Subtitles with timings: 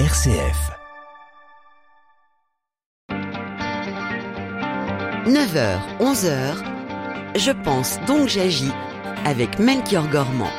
[0.00, 0.72] RCF.
[5.24, 8.72] 9h, 11h, je pense donc j'agis
[9.24, 10.50] avec Melchior Gormand.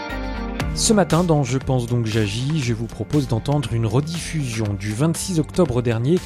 [0.74, 5.42] Ce matin, dans Je pense donc j'agis, je vous propose d'entendre une rediffusion du 26
[5.42, 6.18] octobre dernier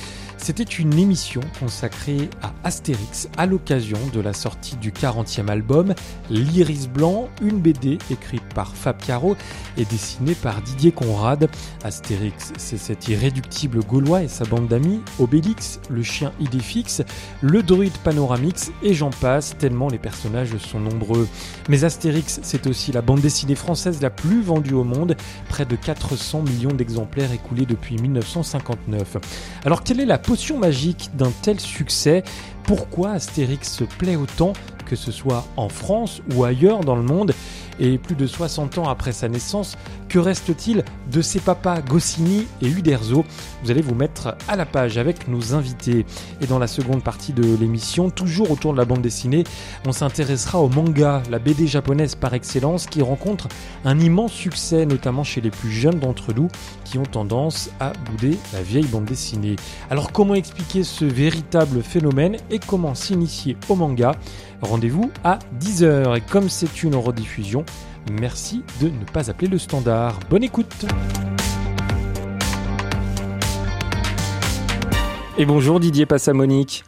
[0.42, 5.94] c'était une émission consacrée à Astérix à l'occasion de la sortie du 40e album
[6.30, 9.36] L'Iris Blanc, une BD écrite par Fab Caro
[9.78, 11.50] et dessinée par Didier Conrad.
[11.84, 17.04] Astérix, c'est cet irréductible gaulois et sa bande d'amis, Obélix, le chien Idéfix,
[17.42, 21.28] le druide Panoramix et j'en passe, tellement les personnages sont nombreux.
[21.68, 25.16] Mais Astérix, c'est aussi la bande dessinée française la plus vendue au monde,
[25.50, 29.18] près de 400 millions d'exemplaires écoulés depuis 1959.
[29.66, 32.24] Alors quelle est la potion magique d'un tel succès
[32.66, 34.54] Pourquoi Astérix se plaît autant,
[34.90, 37.34] que ce soit en France ou ailleurs dans le monde
[37.80, 39.78] et plus de 60 ans après sa naissance,
[40.10, 43.24] que reste-t-il de ses papas Goscinny et Uderzo?
[43.64, 46.06] Vous allez vous mettre à la page avec nos invités.
[46.42, 49.44] Et dans la seconde partie de l'émission, toujours autour de la bande dessinée,
[49.88, 53.48] on s'intéressera au manga, la BD japonaise par excellence, qui rencontre
[53.86, 56.50] un immense succès, notamment chez les plus jeunes d'entre nous,
[56.84, 59.56] qui ont tendance à bouder la vieille bande dessinée.
[59.90, 64.12] Alors comment expliquer ce véritable phénomène et comment s'initier au manga?
[64.62, 66.18] Rendez-vous à 10h.
[66.18, 67.66] Et comme c'est une rediffusion,
[68.12, 70.20] merci de ne pas appeler le standard.
[70.30, 70.86] Bonne écoute
[75.38, 76.84] Et bonjour Didier Passamonique.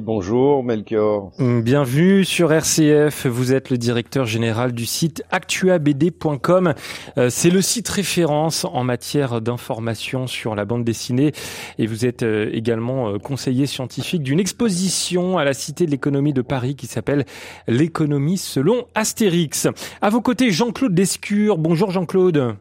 [0.00, 1.30] Bonjour Melchior.
[1.38, 3.26] Mm, bienvenue sur RCF.
[3.26, 6.72] Vous êtes le directeur général du site actuabd.com.
[7.18, 11.32] Euh, c'est le site référence en matière d'information sur la bande dessinée
[11.78, 16.32] et vous êtes euh, également euh, conseiller scientifique d'une exposition à la Cité de l'économie
[16.32, 17.26] de Paris qui s'appelle
[17.68, 19.68] L'économie selon Astérix.
[20.00, 21.58] À vos côtés, Jean-Claude Descure.
[21.58, 22.56] Bonjour Jean-Claude.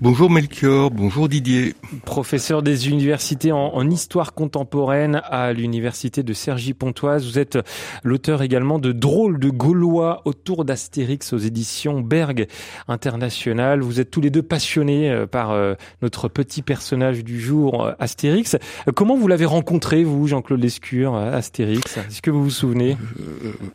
[0.00, 1.74] Bonjour Melchior, bonjour Didier.
[2.04, 7.26] Professeur des universités en, histoire contemporaine à l'université de Cergy-Pontoise.
[7.26, 7.58] Vous êtes
[8.02, 12.46] l'auteur également de Drôles de Gaulois autour d'Astérix aux éditions Berg
[12.88, 13.80] International.
[13.80, 17.92] Vous êtes tous les deux passionnés euh, par euh, notre petit personnage du jour, euh,
[17.98, 18.56] Astérix.
[18.94, 21.98] Comment vous l'avez rencontré, vous, Jean-Claude Lescure, Astérix?
[21.98, 22.96] Est-ce que vous vous souvenez?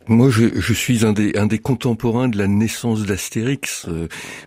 [0.06, 3.86] Moi, je, je, suis un des, un des contemporains de la naissance d'Astérix,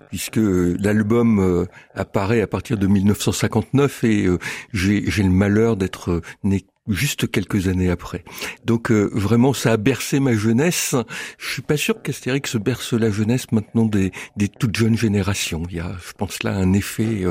[0.10, 4.40] puisque l'album euh, apparaît à partir de 1959 et euh,
[4.74, 8.26] j'ai le malheur d'être euh, né juste quelques années après.
[8.66, 10.98] Donc vraiment, ça a bercé ma jeunesse.
[11.38, 14.12] Je suis pas sûr qu'Astérix berce la jeunesse maintenant des,
[14.60, 15.64] toutes jeunes générations.
[15.70, 17.24] Il y a, je pense là, un effet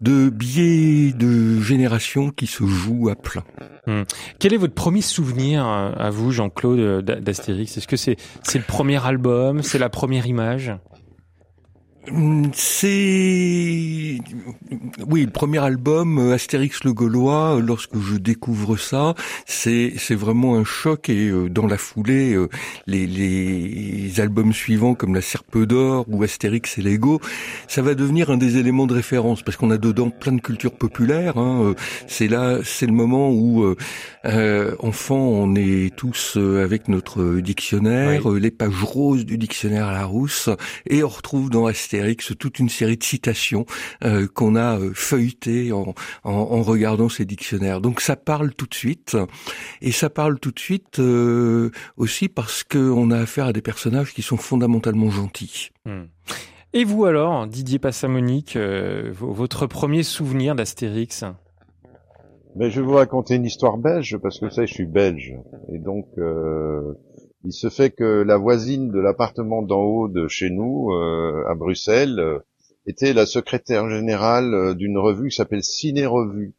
[0.00, 3.42] de biais de génération qui se joue à plein.
[3.88, 4.04] Hmm.
[4.38, 7.76] Quel est votre premier souvenir à vous, Jean-Claude, d'Astérix?
[7.76, 8.14] Est-ce que c'est
[8.44, 10.72] c'est le premier album, c'est la première image?
[12.52, 14.18] C'est
[15.08, 17.56] oui le premier album euh, Astérix le Gaulois.
[17.56, 22.36] Euh, lorsque je découvre ça, c'est c'est vraiment un choc et euh, dans la foulée
[22.86, 27.20] les, les albums suivants comme La Serpe d'or ou Astérix et Lego,
[27.66, 30.72] ça va devenir un des éléments de référence parce qu'on a dedans plein de culture
[30.72, 31.38] populaire.
[31.38, 31.74] Hein.
[32.06, 33.74] C'est là c'est le moment où
[34.24, 40.04] euh, enfant on est tous avec notre dictionnaire, les pages roses du dictionnaire à la
[40.04, 40.50] rousse
[40.88, 41.95] et on retrouve dans Astérix
[42.38, 43.66] toute une série de citations
[44.04, 47.80] euh, qu'on a euh, feuilletées en, en, regardant ces dictionnaires.
[47.80, 49.16] Donc ça parle tout de suite,
[49.82, 54.12] et ça parle tout de suite euh, aussi parce qu'on a affaire à des personnages
[54.14, 55.70] qui sont fondamentalement gentils.
[55.84, 56.04] Hmm.
[56.72, 61.24] Et vous alors, Didier Passamonique, votre premier souvenir d'Astérix?
[62.54, 65.34] Ben, Je vais vous raconter une histoire belge, parce que ça, je suis belge.
[65.72, 66.06] Et donc,
[67.44, 71.54] il se fait que la voisine de l'appartement d'en haut de chez nous, euh, à
[71.54, 72.38] Bruxelles, euh,
[72.86, 76.54] était la secrétaire générale euh, d'une revue qui s'appelle Ciné Revue.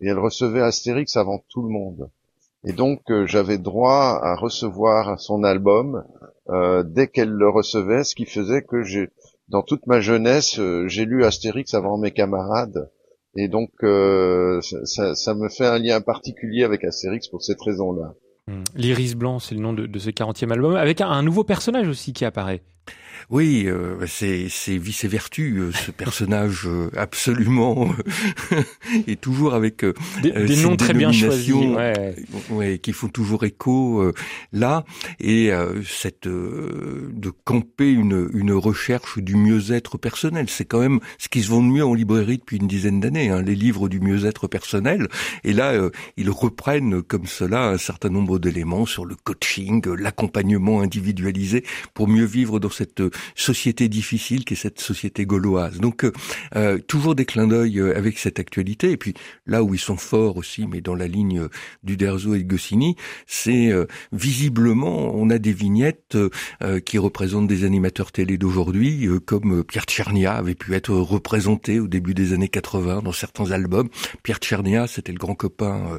[0.00, 2.10] Et elle recevait Astérix avant tout le monde.
[2.64, 6.04] Et donc j'avais droit à recevoir son album
[6.86, 9.10] dès qu'elle le recevait, ce qui faisait que j'ai,
[9.48, 12.90] dans toute ma jeunesse, j'ai lu Astérix avant mes camarades.
[13.36, 18.14] Et donc ça, ça me fait un lien particulier avec Astérix pour cette raison-là.
[18.74, 22.12] L'Iris Blanc, c'est le nom de, de ce 40e album, avec un, nouveau personnage aussi
[22.12, 22.62] qui apparaît.
[23.30, 27.90] Oui, euh, c'est c'est Vice et Vertu, euh, ce personnage euh, absolument
[29.06, 29.84] et toujours avec
[30.22, 31.54] des, des noms très bien choisis,
[32.50, 32.78] ouais.
[32.78, 34.12] qui font toujours écho
[34.52, 34.84] là
[35.20, 35.50] et
[35.84, 40.46] cette de camper une une recherche du mieux-être personnel.
[40.48, 43.30] C'est quand même ce qui se vend de mieux en librairie depuis une dizaine d'années,
[43.30, 45.08] hein, les livres du mieux-être personnel.
[45.44, 45.72] Et là,
[46.16, 52.24] ils reprennent comme cela un certain nombre d'éléments sur le coaching, l'accompagnement individualisé pour mieux
[52.24, 55.78] vivre dans cette société difficile qui est cette société gauloise.
[55.78, 56.06] Donc
[56.86, 58.90] toujours des clins d'œil avec cette actualité.
[58.90, 59.14] Et puis
[59.46, 61.48] là où ils sont forts aussi, mais dans la ligne
[61.82, 62.96] du Derzo et de Goscinny,
[63.26, 63.72] c'est
[64.12, 66.16] visiblement on a des vignettes
[66.84, 72.14] qui représentent des animateurs télé d'aujourd'hui, comme Pierre Tchernia avait pu être représenté au début
[72.14, 73.88] des années 80 dans certains albums.
[74.22, 75.98] Pierre Tchernia, c'était le grand copain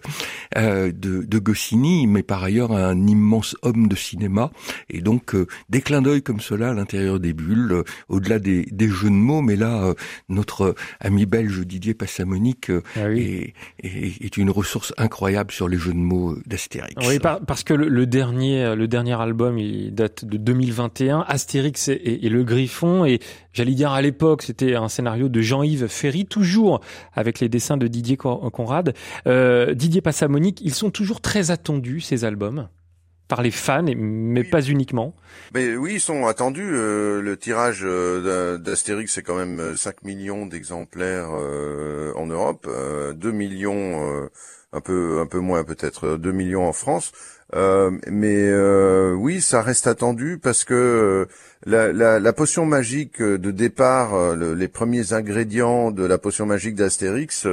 [0.55, 4.51] de, de Goscinny, mais par ailleurs un immense homme de cinéma.
[4.89, 8.67] Et donc euh, des clins d'œil comme cela à l'intérieur des bulles, euh, au-delà des,
[8.71, 9.41] des, jeux de mots.
[9.41, 9.93] Mais là, euh,
[10.27, 13.53] notre ami belge Didier Passamonique ah est,
[13.83, 16.95] est, une ressource incroyable sur les jeux de mots d'Astérix.
[17.07, 22.29] Oui, parce que le, dernier, le dernier album, il date de 2021, Astérix et, et
[22.29, 23.05] le Griffon.
[23.05, 23.19] Et
[23.53, 26.81] j'allais dire à l'époque, c'était un scénario de Jean-Yves Ferry, toujours
[27.13, 28.93] avec les dessins de Didier Conrad.
[29.27, 32.67] Euh, Didier Passamonique, ils sont toujours très attendus, ces albums
[33.29, 35.13] par les fans, mais pas uniquement.
[35.53, 36.71] Mais oui, ils sont attendus.
[36.73, 42.67] Euh, le tirage euh, d'Astérix, c'est quand même 5 euh, millions d'exemplaires en Europe,
[43.15, 44.29] 2 millions,
[44.73, 47.11] un peu un peu moins peut-être, 2 millions en France.
[47.53, 48.51] mais
[49.13, 51.27] oui, ça reste attendu parce que
[51.65, 57.45] la, la, la, potion magique de départ, les premiers ingrédients de la potion magique d'Astérix,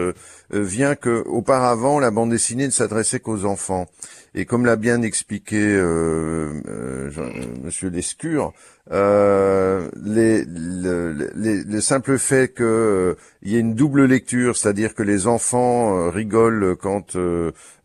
[0.51, 3.87] vient que auparavant la bande dessinée ne s'adressait qu'aux enfants.
[4.39, 7.11] Et comme l'a bien expliqué euh, euh,
[7.65, 8.53] Monsieur Lescure,
[8.93, 16.11] euh, le, simple fait qu'il euh, y ait une double lecture, c'est-à-dire que les enfants
[16.11, 17.17] rigolent quand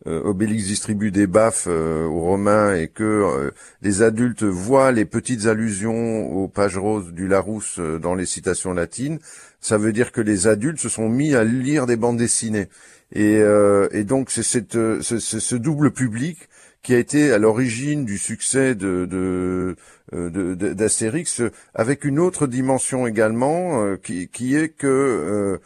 [0.04, 3.50] Obélix distribue des baffes aux Romains et que
[3.80, 9.20] les adultes voient les petites allusions aux pages roses du Larousse dans les citations latines,
[9.62, 12.68] ça veut dire que les adultes se sont mis à lire des bandes dessinées.
[13.12, 16.48] Et, euh, et donc c'est cette, ce, double public
[16.82, 19.76] qui a été à l'origine du succès de, de,
[20.14, 21.40] euh, d'Astérix,
[21.74, 25.60] avec une autre dimension également, euh, qui, qui, est que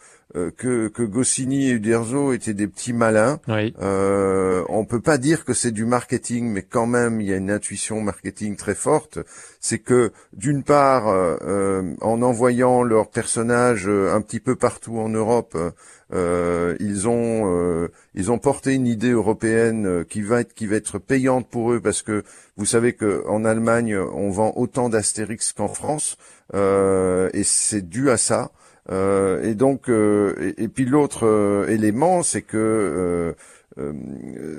[0.57, 3.39] que, que Goscinny et Uderzo étaient des petits malins.
[3.47, 3.73] Oui.
[3.81, 7.37] Euh, on peut pas dire que c'est du marketing, mais quand même il y a
[7.37, 9.19] une intuition marketing très forte.
[9.59, 15.57] C'est que d'une part, en envoyant leurs personnages un petit peu partout en Europe,
[16.13, 20.65] euh, ils ont euh, ils ont porté une idée européenne euh, qui va être qui
[20.65, 22.23] va être payante pour eux parce que
[22.55, 26.17] vous savez que en Allemagne on vend autant d'Astérix qu'en France
[26.53, 28.51] et c'est dû à ça.
[28.89, 33.35] Et donc et, puis l'autre élément c'est que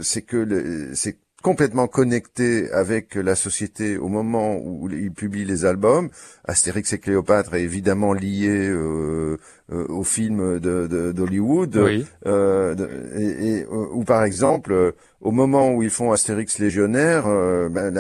[0.01, 6.11] c'est que c'est complètement connecté avec la société au moment où il publie les albums.
[6.45, 9.39] Astérix et Cléopâtre est évidemment lié euh,
[9.73, 11.71] euh, au film d'Hollywood.
[11.71, 12.07] De, oui.
[12.27, 12.75] euh,
[13.17, 17.95] et, ou par exemple, au moment où ils font Astérix légionnaire, euh, ben,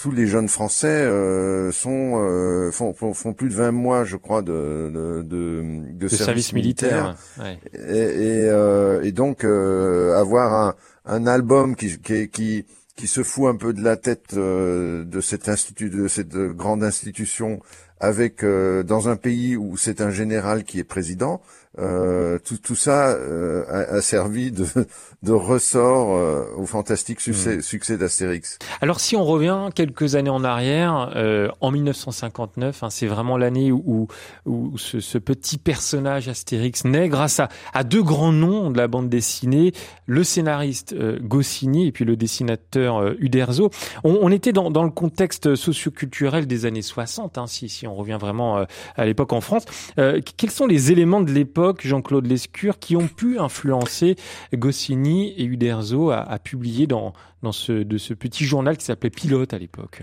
[0.00, 4.90] tous les jeunes Français euh, sont font, font, plus de 20 mois, je crois, de,
[4.92, 5.62] de, de,
[5.92, 7.16] de service, militaire.
[7.38, 7.58] Ouais.
[7.74, 10.74] Et, et, et, donc avoir un
[11.04, 12.64] un album qui, qui, qui,
[12.96, 16.84] qui se fout un peu de la tête euh, de cet institut, de cette grande
[16.84, 17.60] institution,
[17.98, 21.40] avec euh, dans un pays où c'est un général qui est président,
[21.78, 24.66] euh, tout, tout ça euh, a, a, servi de,
[25.22, 27.62] de ressort euh, au fantastique succès, hmm.
[27.62, 28.58] succès d'Astérix.
[28.80, 33.70] Alors si on revient quelques années en arrière, euh, en 1959, hein, c'est vraiment l'année
[33.70, 34.08] où,
[34.46, 38.88] où ce, ce, petit personnage Astérix naît grâce à, à, deux grands noms de la
[38.88, 39.72] bande dessinée,
[40.06, 43.70] le scénariste Goscinny et puis le dessinateur Uderzo.
[44.02, 47.94] On, on était dans, dans, le contexte socioculturel des années 60, hein, si, si on
[47.94, 48.64] revient vraiment
[48.96, 49.64] à l'époque en France.
[49.94, 54.16] quels sont les éléments de l'époque Jean-Claude Lescure, qui ont pu influencer
[54.54, 57.12] Goscinny et Uderzo à, publier dans,
[57.42, 60.02] de ce petit journal qui s'appelait Pilote à l'époque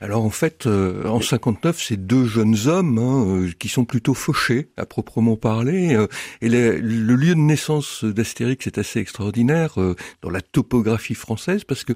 [0.00, 4.14] alors en fait, euh, en 59, c'est deux jeunes hommes hein, euh, qui sont plutôt
[4.14, 5.94] fauchés, à proprement parler.
[5.94, 6.06] Euh,
[6.40, 9.76] et le, lieu de naissance d'Astérix est assez extraordinaire
[10.22, 11.92] dans la topographie française parce que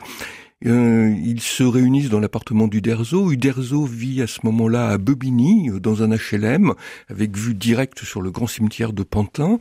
[0.66, 3.30] euh, ils se réunissent dans l'appartement d'Uderzo.
[3.30, 6.74] Uderzo vit à ce moment-là à Bobigny, euh, dans un HLM,
[7.08, 9.58] avec vue directe sur le grand cimetière de Pantin.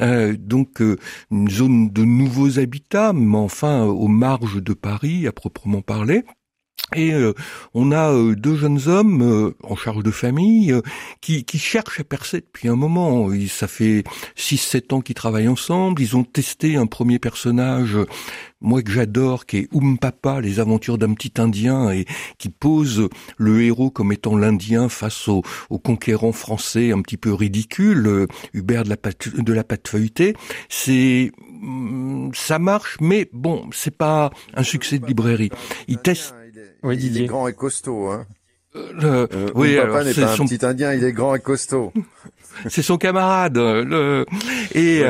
[0.00, 0.82] Euh, donc
[1.30, 6.24] une zone de nouveaux habitats, mais enfin aux marges de Paris, à proprement parler.
[6.96, 7.34] Et euh,
[7.74, 10.74] on a euh, deux jeunes hommes euh, en charge de famille
[11.20, 13.28] qui, qui, cherchent à percer depuis un moment.
[13.48, 14.02] ça fait
[14.36, 16.02] 6-7 ans qu'ils travaillent ensemble.
[16.02, 17.96] Ils ont testé un premier personnage,
[18.60, 22.06] moi que j'adore, qui est Oum Papa, les aventures d'un petit Indien, et
[22.38, 27.32] qui pose le héros comme étant l'Indien face au, au, conquérant français un petit peu
[27.32, 30.34] ridicule, Hubert de la pâte, de la pâte feuilletée.
[30.68, 31.30] C'est
[31.60, 35.50] mm, ça marche, mais bon, c'est pas un succès de librairie.
[35.88, 36.34] Ils testent
[36.82, 38.26] oui, il est grand et costaud, hein.
[38.76, 41.92] Euh, oui, mon papa n'est pas un petit Indien, il est grand et costaud.
[42.68, 43.56] c'est son camarade.
[43.56, 44.26] Le...
[44.74, 45.02] Et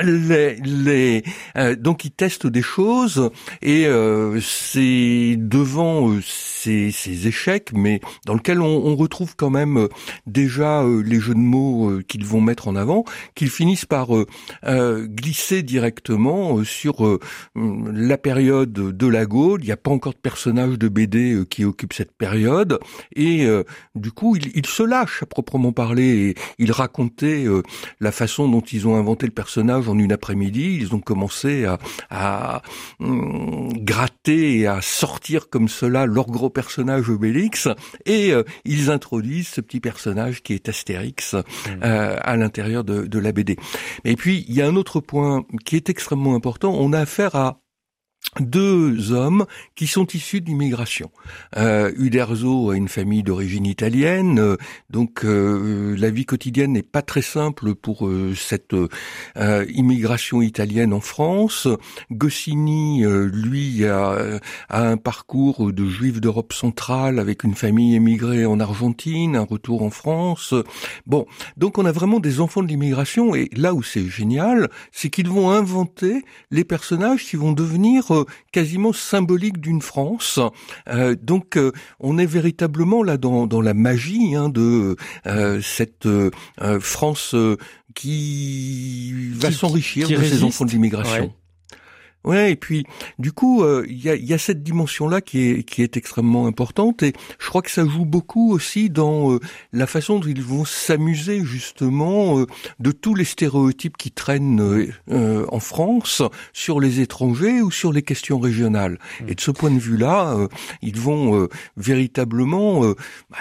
[0.00, 1.22] les, les
[1.56, 3.30] euh, donc ils testent des choses
[3.60, 9.50] et euh, c'est devant euh, ces, ces, échecs, mais dans lequel on, on retrouve quand
[9.50, 9.88] même euh,
[10.26, 14.08] déjà les jeux de mots qu'ils vont mettre en avant, qu'ils finissent par
[14.64, 17.18] glisser directement sur
[17.54, 19.60] la période de la Gaule.
[19.62, 22.78] Il n'y a pas encore de personnage de BD qui occupe cette période
[23.14, 23.46] et
[23.94, 27.46] du coup ils, ils, se lâchent à proprement parler et ils racontaient
[28.00, 31.78] la façon dont ils ont inventé le personnage en une après-midi, ils ont commencé à,
[32.10, 32.62] à
[33.00, 37.68] hum, gratter et à sortir comme cela leur gros personnage Obélix,
[38.06, 41.38] et euh, ils introduisent ce petit personnage qui est Astérix mmh.
[41.84, 43.56] euh, à l'intérieur de, de la BD.
[44.04, 47.34] Et puis, il y a un autre point qui est extrêmement important, on a affaire
[47.34, 47.60] à
[48.40, 51.10] deux hommes qui sont issus d'immigration.
[51.56, 54.56] Euh, Uderzo a une famille d'origine italienne, euh,
[54.88, 58.74] donc euh, la vie quotidienne n'est pas très simple pour euh, cette
[59.68, 61.68] immigration italienne en France.
[62.10, 64.38] Goscinny, lui, a,
[64.68, 69.82] a, un parcours de juif d'Europe centrale avec une famille émigrée en Argentine, un retour
[69.82, 70.54] en France.
[71.06, 71.26] Bon,
[71.56, 75.28] donc on a vraiment des enfants de l'immigration, et là où c'est génial, c'est qu'ils
[75.28, 78.11] vont inventer les personnages qui vont devenir
[78.52, 80.38] quasiment symbolique d'une France.
[80.88, 86.08] Euh, donc euh, on est véritablement là dans, dans la magie hein, de euh, cette
[86.80, 87.34] France
[87.94, 91.24] qui va s'enrichir de ses enfants de l'immigration.
[91.24, 91.30] Ouais,
[92.30, 92.84] et puis
[93.18, 96.46] du coup, euh, il y, a, y, a, cette dimension-là qui est, qui est extrêmement
[96.46, 99.40] importante, et je crois que ça joue beaucoup aussi dans euh,
[99.72, 102.46] la façon dont ils vont s'amuser justement euh,
[102.78, 108.38] de tous les stéréotypes qui traînent en France sur les étrangers ou sur les questions
[108.38, 108.98] régionales.
[109.20, 109.28] Mmh.
[109.28, 110.36] Et de ce point de vue-là,
[110.80, 112.82] ils vont véritablement
[113.30, 113.38] bah,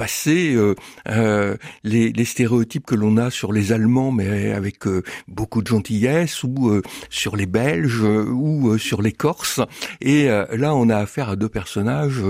[0.00, 0.74] passer euh,
[1.10, 6.42] euh, les, stéréotypes que l'on a sur les Allemands, mais avec euh, beaucoup de gentillesse,
[6.42, 6.80] ou
[7.10, 9.60] sur les Belges, ou sur les Corses.
[10.00, 12.22] Et là, on a affaire à deux personnages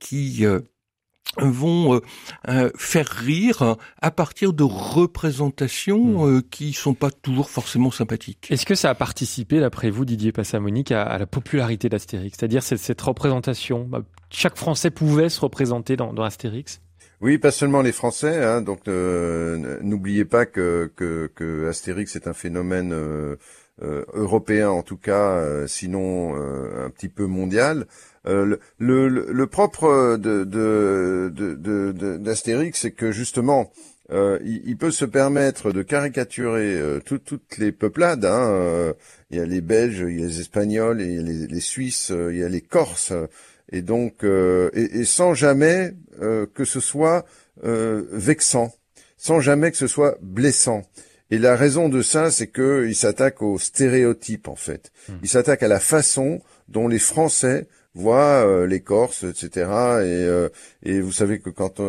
[0.00, 0.44] qui
[1.38, 2.00] vont
[2.76, 6.42] faire rire à partir de représentations hmm.
[6.50, 8.48] qui sont pas toujours forcément sympathiques.
[8.50, 12.36] Est-ce que ça a participé, d'après vous, Didier Passamonique, à, à la popularité d'Astérix?
[12.38, 16.80] C'est-à-dire cette, cette représentation bah, chaque Français pouvait se représenter dans, dans Astérix?
[17.20, 18.42] Oui, pas seulement les Français.
[18.44, 23.36] Hein, donc euh, n'oubliez pas que, que, que, Astérix est un phénomène euh,
[23.82, 27.86] euh, européen en tout cas, sinon un petit peu mondial.
[28.26, 33.70] Le, le, le, propre de, de, d'Astérix, c'est que justement,
[34.10, 38.24] il, il, peut se permettre de caricaturer toutes les peuplades.
[38.24, 38.94] Hein,
[39.30, 41.60] il y a les Belges, il y a les Espagnols, il y a les, les
[41.60, 43.12] Suisses, il y a les Corses
[43.74, 47.24] et donc euh, et, sans jamais euh, que ce soit
[47.64, 48.72] euh, vexant,
[49.16, 50.82] sans jamais que ce soit blessant.
[51.30, 54.92] Et la raison de ça, c'est que il s'attaque aux stéréotypes en fait.
[55.08, 55.14] Hmm.
[55.22, 59.70] Il s'attaque à la façon dont les Français voient les Corses, etc.
[60.04, 61.80] Et, et vous savez que quand,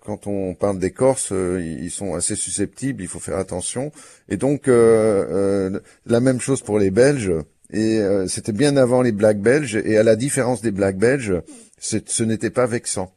[0.00, 3.92] quand, on parle des Corses, ils sont assez susceptibles, il faut faire attention.
[4.28, 7.32] Et donc la même chose pour les Belges
[7.74, 11.42] et euh, c'était bien avant les Blacks belges, et à la différence des Blacks belges,
[11.78, 13.12] ce n'était pas vexant.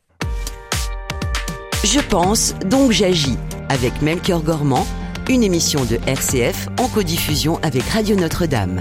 [1.84, 3.38] Je pense, donc j'agis,
[3.70, 4.86] avec Melchior Gormand,
[5.30, 8.80] une émission de RCF en codiffusion avec Radio Notre-Dame.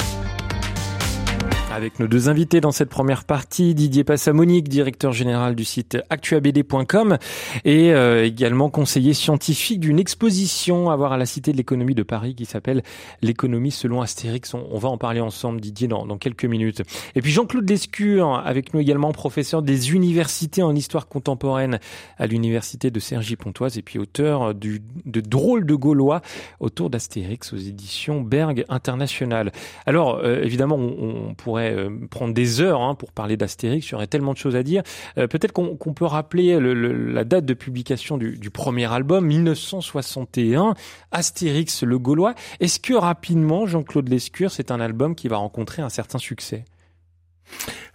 [1.76, 7.18] Avec nos deux invités dans cette première partie, Didier Passamonique, directeur général du site actuabd.com
[7.66, 12.02] et euh, également conseiller scientifique d'une exposition à voir à la Cité de l'économie de
[12.02, 12.82] Paris qui s'appelle
[13.20, 14.54] L'économie selon Astérix.
[14.54, 16.80] On, va en parler ensemble, Didier, dans, quelques minutes.
[17.14, 21.78] Et puis Jean-Claude Lescure, avec nous également professeur des universités en histoire contemporaine
[22.16, 26.22] à l'université de Cergy-Pontoise et puis auteur du, de Drôles de Gaulois
[26.58, 29.52] autour d'Astérix aux éditions Berg International.
[29.84, 33.88] Alors, euh, évidemment, on pourrait euh, prendre des heures hein, pour parler d'Astérix.
[33.88, 34.82] Il y aurait tellement de choses à dire.
[35.18, 40.74] Euh, peut-être qu'on peut rappeler la date de publication du, du, premier album, 1961,
[41.12, 42.34] Astérix le Gaulois.
[42.60, 46.64] Est-ce que rapidement, Jean-Claude Lescure, c'est un album qui va rencontrer un certain succès?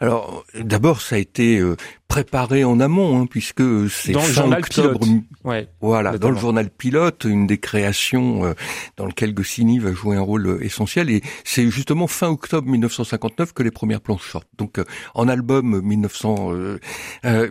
[0.01, 1.75] Alors, d'abord, ça a été euh,
[2.07, 4.99] préparé en amont, hein, puisque c'est fin octobre.
[5.43, 8.53] Ouais, voilà, dans le journal pilote, une des créations euh,
[8.97, 11.11] dans lequel Goscinny va jouer un rôle euh, essentiel.
[11.11, 14.49] Et c'est justement fin octobre 1959 que les premières planches sortent.
[14.57, 14.79] Donc,
[15.13, 16.51] en album 1900,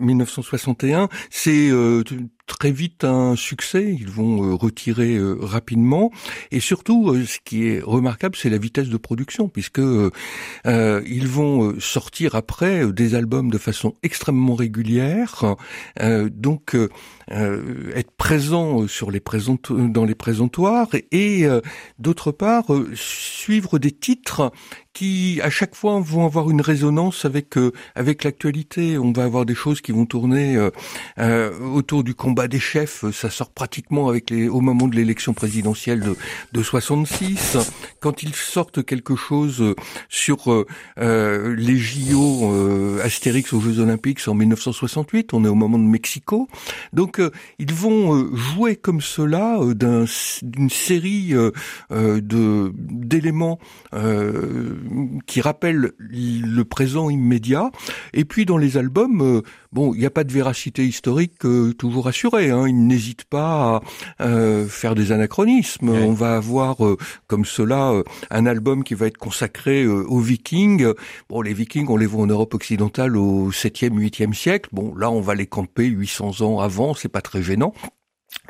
[0.01, 1.71] 1961, c'est
[2.57, 6.11] très vite un succès, ils vont retirer rapidement,
[6.51, 9.81] et surtout, ce qui est remarquable, c'est la vitesse de production, puisque
[10.65, 15.55] ils vont sortir après des albums de façon extrêmement régulière,
[16.29, 16.75] donc
[17.31, 19.21] être présent sur les
[19.69, 21.47] dans les présentoirs et,
[21.99, 24.51] d'autre part suivre des titres
[24.93, 28.97] qui à chaque fois vont avoir une résonance avec euh, avec l'actualité.
[28.97, 30.69] On va avoir des choses qui vont tourner euh,
[31.19, 33.09] euh, autour du combat des chefs.
[33.11, 36.15] Ça sort pratiquement avec les au moment de l'élection présidentielle de,
[36.51, 37.57] de 66.
[37.99, 39.75] Quand ils sortent quelque chose
[40.09, 40.65] sur
[40.97, 46.47] les JO Astérix aux Jeux Olympiques en 1968, on est au moment de Mexico.
[46.93, 47.20] Donc
[47.59, 51.33] ils vont jouer comme cela d'une série
[51.89, 53.59] de d'éléments
[55.25, 57.71] qui rappelle le présent immédiat.
[58.13, 61.73] Et puis dans les albums, euh, bon, il n'y a pas de véracité historique euh,
[61.73, 62.51] toujours assurée.
[62.51, 62.67] Hein.
[62.67, 63.81] Ils n'hésitent pas
[64.19, 65.89] à euh, faire des anachronismes.
[65.89, 66.77] On va avoir
[67.27, 67.93] comme cela
[68.29, 70.87] un album qui va être consacré aux Vikings.
[71.29, 74.69] Bon, les Vikings, on les voit en Europe occidentale au 7e, 8e siècle.
[74.71, 77.73] Bon, là, on va les camper 800 ans avant, c'est pas très gênant.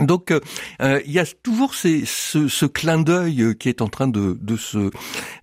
[0.02, 3.88] Donc euh, il y a toujours ces, ce, ce, clin d'œil euh, qui est en
[3.88, 4.92] train de, de, se,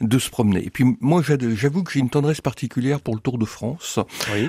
[0.00, 0.64] de se promener.
[0.64, 3.98] Et puis moi j'avoue que j'ai une tendresse particulière pour le Tour de France,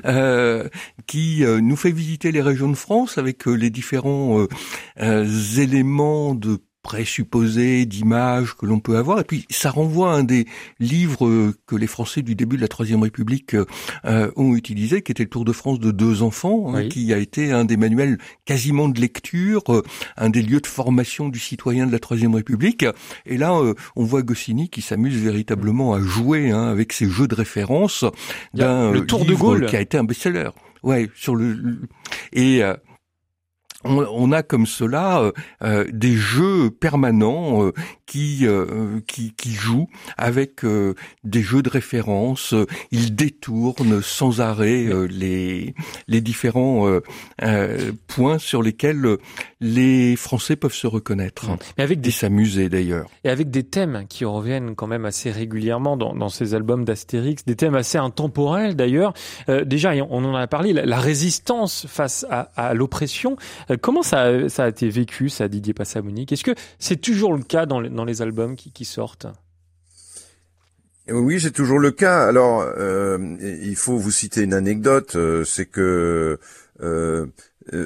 [0.05, 0.67] euh,
[1.07, 4.45] qui euh, nous fait visiter les régions de France avec les différents
[4.97, 9.19] éléments de présupposés, d'images que l'on peut avoir.
[9.19, 10.45] Et puis ça renvoie à un des
[10.79, 13.55] livres euh, que les Français du début de la Troisième République
[14.05, 17.17] euh, ont utilisé, qui était le Tour de France de deux enfants, hein, qui a
[17.17, 19.83] été un des manuels quasiment de lecture, euh,
[20.17, 22.85] un des lieux de formation du citoyen de la Troisième République.
[23.25, 23.53] Et là,
[23.95, 28.05] on voit Goscinny qui s'amuse véritablement à jouer hein, avec ces jeux de référence
[28.53, 30.49] d'un Tour de Gaulle qui a été un best-seller.
[30.81, 31.81] Ouais, sur le
[32.31, 32.61] et
[33.85, 35.31] on, a comme cela euh,
[35.63, 37.71] euh, des jeux permanents euh,
[38.05, 38.45] qui,
[39.07, 40.65] qui, qui jouent avec
[41.23, 42.55] des jeux de référence.
[42.91, 45.75] Ils détournent sans arrêt les
[46.07, 46.87] les différents
[48.07, 49.17] points sur lesquels
[49.61, 51.51] les Français peuvent se reconnaître.
[51.77, 53.07] Mais avec des s'amuser d'ailleurs.
[53.23, 57.45] Et avec des thèmes qui reviennent quand même assez régulièrement dans, dans ces albums d'Astérix,
[57.45, 59.13] des thèmes assez intemporels d'ailleurs.
[59.65, 63.37] déjà, on en a parlé, la, résistance face à, à l'oppression.
[63.69, 67.33] Euh, comment ça a, ça a été vécu, ça, Didier Passamonique Est-ce que c'est toujours
[67.35, 69.27] le cas dans les, dans les albums qui, qui sortent?
[71.11, 72.27] Oui, c'est toujours le cas.
[72.27, 76.39] Alors, euh, il faut vous citer une anecdote, euh, c'est que
[76.81, 77.25] euh,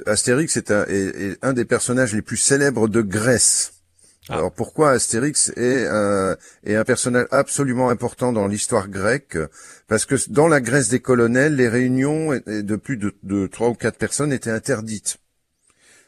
[0.06, 3.74] Astérix est un, est un, des personnages les plus célèbres de Grèce.
[4.30, 4.36] Ah.
[4.36, 9.38] Alors pourquoi Astérix est un, est un personnage absolument important dans l'histoire grecque?
[9.88, 13.98] Parce que dans la Grèce des colonels, les réunions de plus de trois ou quatre
[13.98, 15.18] personnes étaient interdites,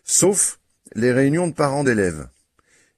[0.05, 0.59] sauf
[0.95, 2.27] les réunions de parents d'élèves.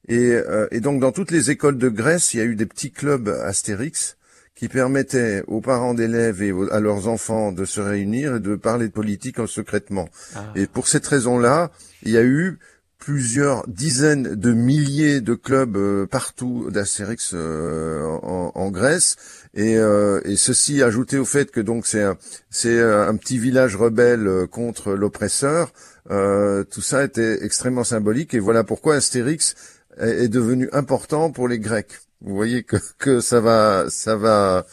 [0.07, 2.67] Et, euh, et, donc dans toutes les écoles de Grèce, il y a eu des
[2.67, 4.17] petits clubs Astérix
[4.55, 8.87] qui permettaient aux parents d'élèves et à leurs enfants de se réunir et de parler
[8.87, 10.09] de politique en secrètement.
[10.35, 10.51] Ah.
[10.55, 11.71] Et pour cette raison-là,
[12.03, 12.57] il y a eu
[12.97, 19.15] plusieurs dizaines de milliers de clubs euh, partout d'Astérix euh, en, Grèce
[19.57, 22.17] et, euh, et, ceci ajouté au fait que donc c'est un,
[22.49, 25.73] c'est un petit village rebelle contre l'oppresseur
[26.07, 28.33] tout ça était extrêmement symbolique.
[28.33, 29.55] Et voilà pourquoi Astérix
[29.99, 31.99] est, devenu important pour les Grecs.
[32.21, 34.65] Vous voyez que, que ça va ça va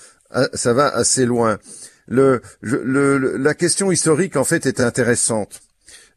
[0.52, 1.58] ça va assez loin.
[2.06, 5.60] Le, le la question historique en fait est intéressante.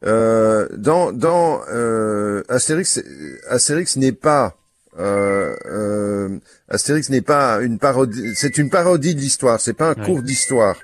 [0.06, 3.01] Euh, dans dans euh, Astérix,
[3.49, 4.58] Astérix n'est pas
[5.00, 9.96] euh, euh, Astérix n'est pas une parodie, c'est une parodie de l'histoire, c'est pas un
[9.96, 10.78] cours d'histoire.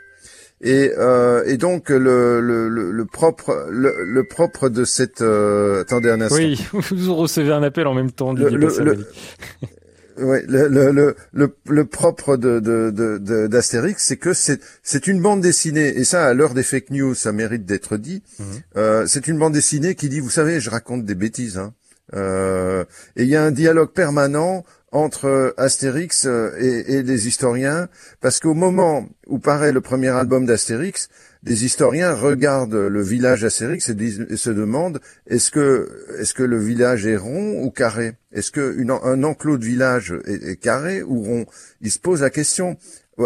[0.61, 6.09] Et, euh, et donc le, le, le, propre le, le, propre de cette euh, attendez
[6.09, 6.37] un instant.
[6.37, 8.31] Oui, vous recevez un appel en même temps.
[8.31, 8.47] Le,
[10.17, 15.41] oui, le, le, le, le, propre de, de, d'Astérix, c'est que c'est, c'est une bande
[15.41, 18.21] dessinée, et ça, à l'heure des fake news, ça mérite d'être dit.
[18.39, 18.45] Mhm.
[18.77, 21.73] Euh, c'est une bande dessinée qui dit, vous savez, je raconte des bêtises, hein.
[22.13, 22.83] Euh,
[23.15, 27.89] et il y a un dialogue permanent entre Astérix euh, et, les historiens,
[28.21, 31.09] parce qu'au moment où paraît le premier album d'Astérix,
[31.41, 35.89] des historiens regardent le village Astérix et, se demandent est-ce que
[36.19, 38.13] est-ce que le village est rond ou carré?
[38.31, 41.45] Est-ce que un enclos de village est, carré ou rond?
[41.81, 42.77] Ils se posent la question.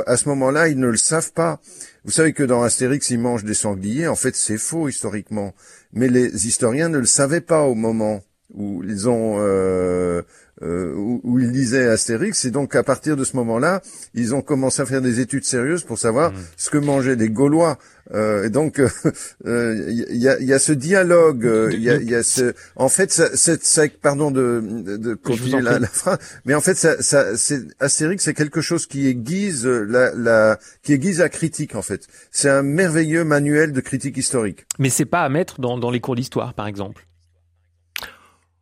[0.05, 1.61] À ce moment-là, ils ne le savent pas.
[2.03, 4.07] Vous savez que dans Astérix, ils mangent des sangliers.
[4.07, 5.53] En fait, c'est faux historiquement.
[5.93, 8.21] Mais les historiens ne le savaient pas au moment
[8.53, 10.21] où ils ont euh,
[10.63, 12.45] euh, où, ils lisaient Astérix.
[12.45, 13.81] Et donc à partir de ce moment-là,
[14.13, 16.35] ils ont commencé à faire des études sérieuses pour savoir mmh.
[16.55, 17.77] ce que mangeaient les Gaulois.
[18.13, 18.81] Euh, et donc
[19.45, 23.11] il y, a, y, a, ce dialogue, il y a, y a, ce, en fait,
[23.11, 24.63] ça, ça, pardon de,
[24.97, 28.87] de, continuer la, la, phrase, mais en fait, ça, ça, c'est Astérix, c'est quelque chose
[28.87, 32.07] qui aiguise la, la, qui aiguise la critique en fait.
[32.31, 34.65] C'est un merveilleux manuel de critique historique.
[34.79, 37.07] Mais c'est pas à mettre dans, dans les cours d'histoire, par exemple.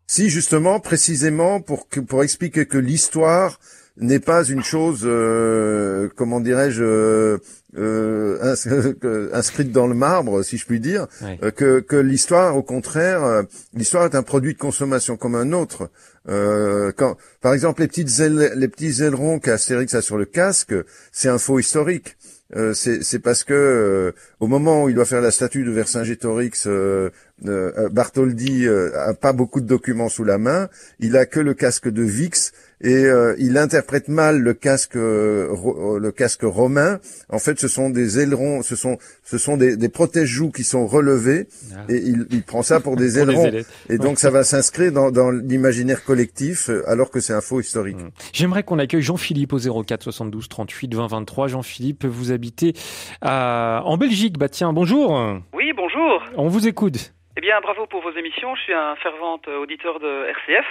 [0.08, 3.60] Si justement, précisément pour que, pour expliquer que l'histoire
[3.98, 7.38] n'est pas une chose, euh, comment dirais-je, euh,
[7.78, 13.44] euh inscrite dans le marbre, si je puis dire, euh, que, que l'histoire, au contraire,
[13.74, 15.89] l'histoire est un produit de consommation comme un autre.
[16.28, 20.76] quand, par exemple, les petites les petits ailerons qu'Astérix a sur le casque,
[21.12, 22.18] c'est un faux historique.
[22.56, 26.68] Euh, c'est parce que euh, au moment où il doit faire la statue de Vercingétorix,
[26.68, 27.10] euh,
[27.45, 30.69] euh Bartholdi a pas beaucoup de documents sous la main.
[31.00, 35.56] Il a que le casque de Vix et euh, il interprète mal le casque euh,
[35.65, 37.00] euh, le casque romain.
[37.30, 40.86] En fait, ce sont des ailerons, ce sont ce sont des, des protège-joues qui sont
[40.86, 41.86] relevés ah.
[41.89, 43.52] et il, il, prend ça pour des ailerons.
[43.89, 47.98] et donc ça va s'inscrire dans, dans l'imaginaire collectif alors que c'est un faux historique.
[47.98, 48.10] Mmh.
[48.34, 51.48] J'aimerais qu'on accueille Jean-Philippe au 04 72 38 20 23.
[51.48, 52.74] Jean-Philippe, vous habitez
[53.21, 53.82] à...
[53.86, 54.38] en Belgique.
[54.38, 55.12] Bah tiens, bonjour.
[55.54, 56.24] Oui, bonjour.
[56.38, 57.13] On vous écoute.
[57.38, 58.56] Eh bien, bravo pour vos émissions.
[58.56, 60.65] Je suis un fervent auditeur de RCF.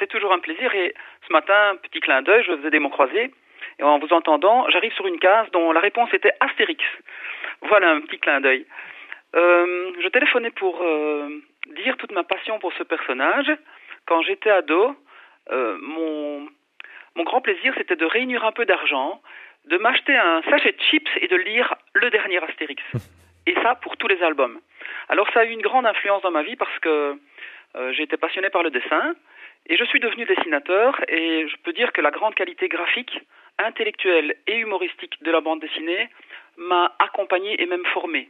[0.00, 0.92] C'est toujours un plaisir et
[1.26, 3.32] ce matin, petit clin d'œil, je faisais des mots croisés
[3.78, 6.82] et en vous entendant, j'arrive sur une case dont la réponse était Astérix.
[7.62, 8.66] Voilà un petit clin d'œil.
[9.36, 11.28] Euh, je téléphonais pour euh,
[11.76, 13.52] dire toute ma passion pour ce personnage.
[14.06, 14.96] Quand j'étais ado,
[15.50, 16.48] euh, mon,
[17.14, 19.22] mon grand plaisir c'était de réunir un peu d'argent,
[19.66, 22.82] de m'acheter un sachet de chips et de lire le dernier Astérix.
[23.46, 24.58] Et ça pour tous les albums.
[25.08, 27.18] Alors ça a eu une grande influence dans ma vie parce que
[27.92, 29.14] j'ai été passionné par le dessin
[29.66, 33.20] et je suis devenu dessinateur et je peux dire que la grande qualité graphique,
[33.58, 36.08] intellectuelle et humoristique de la bande dessinée
[36.56, 38.28] m'a accompagné et même formé,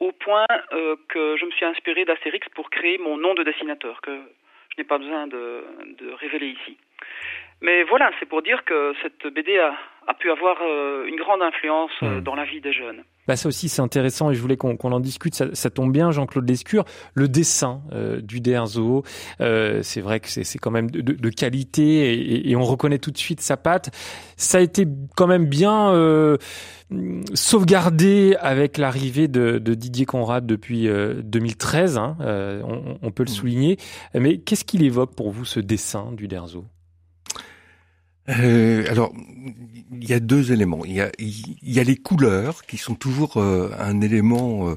[0.00, 4.00] au point euh, que je me suis inspiré d'Astérix pour créer mon nom de dessinateur,
[4.00, 4.16] que
[4.70, 5.64] je n'ai pas besoin de,
[6.20, 6.76] révéler ici.
[7.62, 9.74] Mais voilà, c'est pour dire que cette BD a,
[10.06, 12.22] a pu avoir euh, une grande influence euh, hmm.
[12.22, 13.02] dans la vie des jeunes.
[13.26, 15.34] Bah ça aussi c'est intéressant et je voulais qu'on en discute.
[15.34, 19.02] Ça, ça, tombe bien, Jean-Claude Lescure, le dessin euh, du Derzo,
[19.40, 23.10] euh, c'est vrai que c'est quand même de, de, qualité et, et, on reconnaît tout
[23.10, 23.90] de suite sa patte.
[24.36, 26.36] Ça a été quand même bien euh,
[27.34, 33.34] sauvegardé avec l'arrivée de, de, Didier Conrad depuis 2013, hein, on, on, peut le hmm.
[33.34, 33.76] souligner.
[34.14, 36.64] Mais qu'est-ce qu'il évoque pour vous ce dessin du Derzo
[38.28, 39.12] euh, alors,
[39.92, 40.84] il y a deux éléments.
[40.84, 44.74] Il y a, il y a les couleurs qui sont toujours euh, un élément euh,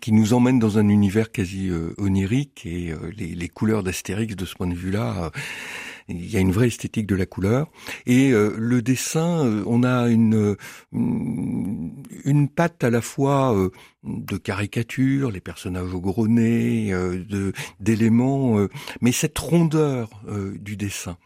[0.00, 4.44] qui nous emmène dans un univers quasi euh, onirique et les, les, couleurs d'Astérix de
[4.44, 5.30] ce point de vue-là
[6.08, 7.68] il y a une vraie esthétique de la couleur.
[8.06, 10.56] Et euh, le dessin, euh, on a une,
[10.92, 13.70] une patte à la fois euh,
[14.06, 18.66] de caricature, les personnages gros nez, de d'éléments,
[19.00, 20.10] mais cette rondeur
[20.58, 21.16] du dessin.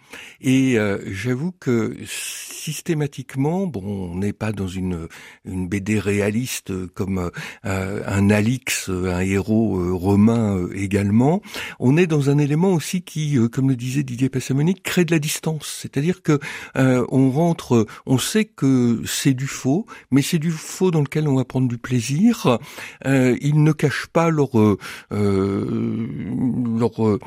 [0.40, 5.08] Et j'avoue que systématiquement, bon, on n'est pas dans une
[5.44, 7.30] une BD réaliste comme
[7.62, 11.42] un Alix, un héros romain également.
[11.78, 15.18] On est dans un élément aussi qui, comme le disait Didier Passamoni, crée de la
[15.18, 15.78] distance.
[15.80, 16.38] C'est-à-dire que
[16.76, 21.28] euh, on rentre, on sait que c'est du faux, mais c'est du faux dans lequel
[21.28, 22.58] on va prendre du plaisir.
[23.06, 24.76] Euh, ils ne cachent pas leur euh,
[25.10, 27.18] leurs euh,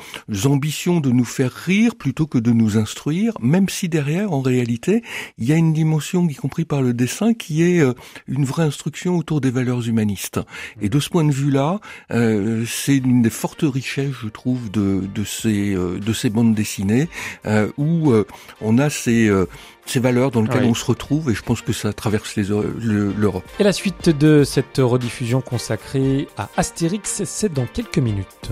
[0.45, 5.03] ambitions de nous faire rire plutôt que de nous instruire, même si derrière, en réalité,
[5.37, 7.81] il y a une dimension, y compris par le dessin, qui est
[8.27, 10.39] une vraie instruction autour des valeurs humanistes.
[10.81, 11.79] Et de ce point de vue-là,
[12.09, 17.07] c'est une des fortes richesses, je trouve, de, de ces de ces bandes dessinées,
[17.45, 18.25] euh, où euh,
[18.61, 19.45] on a ces, euh,
[19.85, 23.43] ces valeurs dans lesquelles on se retrouve et je pense que ça traverse l'Europe.
[23.59, 28.51] Et la suite de cette rediffusion consacrée à Astérix, c'est dans quelques minutes.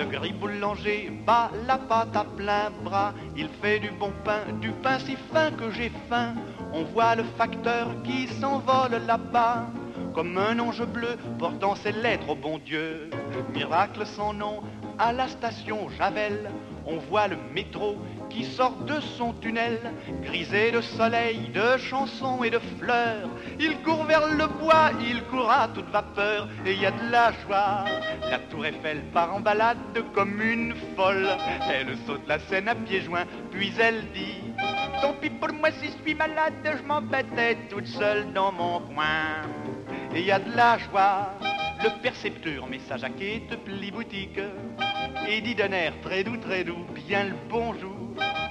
[0.00, 3.12] Le gris boulanger bat la pâte à plein bras.
[3.36, 6.32] Il fait du bon pain, du pain si fin que j'ai faim.
[6.72, 9.66] On voit le facteur qui s'envole là-bas.
[10.14, 13.10] Comme un ange bleu portant ses lettres au bon Dieu.
[13.52, 14.62] Miracle sans nom
[14.98, 16.50] à la station Javel.
[16.86, 17.98] On voit le métro
[18.30, 19.78] qui sort de son tunnel,
[20.22, 23.28] grisé de soleil, de chansons et de fleurs.
[23.58, 27.10] Il court vers le bois, il court à toute vapeur, et il y a de
[27.10, 27.84] la joie.
[28.30, 29.78] La tour Eiffel part en balade
[30.14, 31.28] comme une folle.
[31.70, 34.52] Elle saute la scène à pieds joints, puis elle dit
[35.02, 39.42] Tant pis pour moi si je suis malade, je m'embêtais toute seule dans mon coin.
[40.14, 41.34] Et il y a de la joie.
[41.82, 44.38] Le percepteur met sa jaquette pli boutique
[45.26, 47.96] et dit d'un air très doux, très doux, bien le bonjour.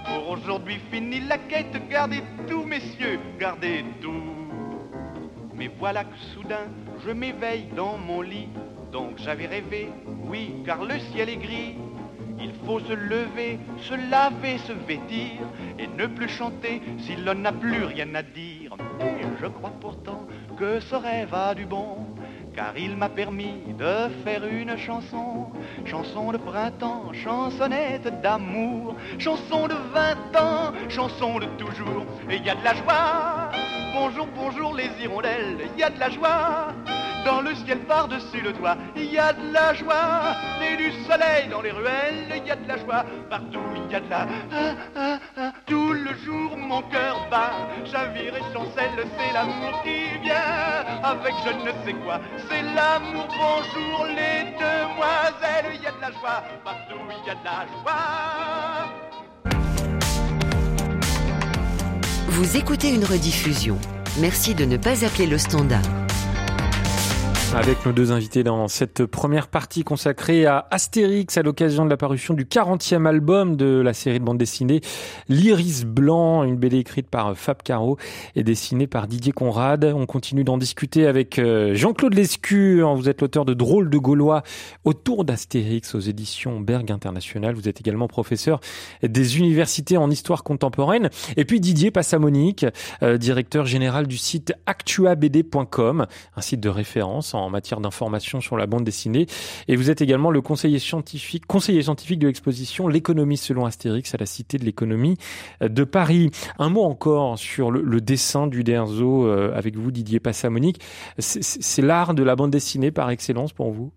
[0.05, 4.23] Pour aujourd'hui fini la quête, gardez tout, messieurs, gardez tout.
[5.53, 6.69] Mais voilà que soudain,
[7.05, 8.49] je m'éveille dans mon lit.
[8.91, 9.89] Donc j'avais rêvé,
[10.23, 11.75] oui, car le ciel est gris.
[12.41, 15.41] Il faut se lever, se laver, se vêtir
[15.77, 18.75] et ne plus chanter si l'on n'a plus rien à dire.
[18.99, 20.25] Mais je crois pourtant
[20.57, 22.07] que ce rêve a du bon
[22.55, 25.51] car il m'a permis de faire une chanson,
[25.85, 32.49] chanson de printemps, chansonnette d'amour, chanson de vingt ans, chanson de toujours, et il y
[32.49, 33.51] a de la joie.
[33.93, 36.73] Bonjour, bonjour les hirondelles, il y a de la joie.
[37.25, 40.35] Dans le ciel par-dessus le toit, il y a de la joie.
[40.61, 43.03] Et du soleil dans les ruelles, il y a de la joie.
[43.29, 44.27] Partout, il y a de la...
[44.51, 45.51] Ah, ah, ah.
[45.69, 47.51] Tout le jour, mon cœur bat.
[47.85, 50.99] Chavire et chancelle, c'est l'amour qui vient.
[51.03, 53.27] Avec je ne sais quoi, c'est l'amour.
[53.27, 56.43] Bonjour les demoiselles, il y a de la joie.
[56.63, 58.89] Partout, il y a de la joie.
[62.29, 63.77] Vous écoutez une rediffusion.
[64.19, 65.83] Merci de ne pas appeler le standard.
[67.55, 71.97] Avec nos deux invités dans cette première partie consacrée à Astérix à l'occasion de la
[71.97, 74.81] parution du 40e album de la série de bande dessinée
[75.29, 77.97] L'Iris Blanc, une BD écrite par Fab Caro
[78.35, 79.83] et dessinée par Didier Conrad.
[79.83, 82.93] On continue d'en discuter avec euh, Jean-Claude Lescure.
[82.93, 84.43] Vous êtes l'auteur de Drôles de Gaulois
[84.85, 87.55] autour d'Astérix aux éditions Berg International.
[87.55, 88.59] Vous êtes également professeur
[89.01, 91.09] des universités en histoire contemporaine.
[91.35, 92.67] Et puis Didier Passamonique,
[93.01, 98.65] euh, directeur général du site actuabd.com, un site de référence en matière d'information sur la
[98.65, 99.27] bande dessinée.
[99.67, 104.17] Et vous êtes également le conseiller scientifique, conseiller scientifique de l'exposition L'économie selon Astérix à
[104.17, 105.15] la Cité de l'économie
[105.61, 106.31] de Paris.
[106.57, 110.81] Un mot encore sur le, dessin du Derzo euh, avec vous, Didier Passamonique.
[111.19, 113.91] C'est l'art de la bande dessinée par excellence pour vous?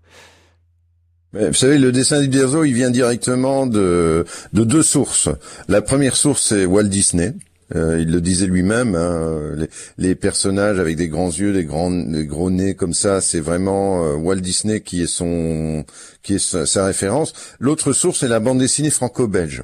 [1.32, 5.30] Vous savez, le dessin du Derzo, il vient directement de, de deux sources.
[5.66, 7.32] La première source, c'est Walt Disney.
[7.74, 9.56] Euh, il le disait lui-même, hein,
[9.96, 14.04] les, personnages avec des grands yeux, des grands, des gros nez comme ça, c'est vraiment
[14.04, 15.84] euh, Walt Disney qui est son,
[16.22, 17.32] qui est sa, référence.
[17.60, 19.62] L'autre source est la bande dessinée franco-belge,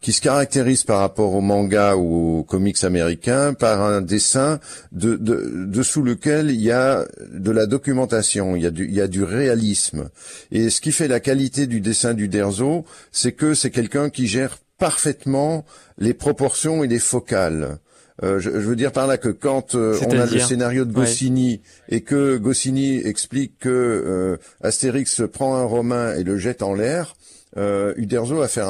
[0.00, 4.58] qui se caractérise par rapport au manga ou aux comics américains par un dessin
[4.92, 8.94] de, de, dessous lequel il y a de la documentation, il y a du, il
[8.94, 10.08] y a du réalisme.
[10.50, 14.26] Et ce qui fait la qualité du dessin du Derzo, c'est que c'est quelqu'un qui
[14.26, 15.64] gère parfaitement
[15.98, 17.78] les proportions et les focales.
[18.22, 21.62] Euh, je, veux dire par là que quand euh, on a le scénario de Goscinny
[21.88, 27.14] et que Goscinny explique que euh, Astérix prend un Romain et le jette en l'air,
[27.56, 28.68] Uderzo va faire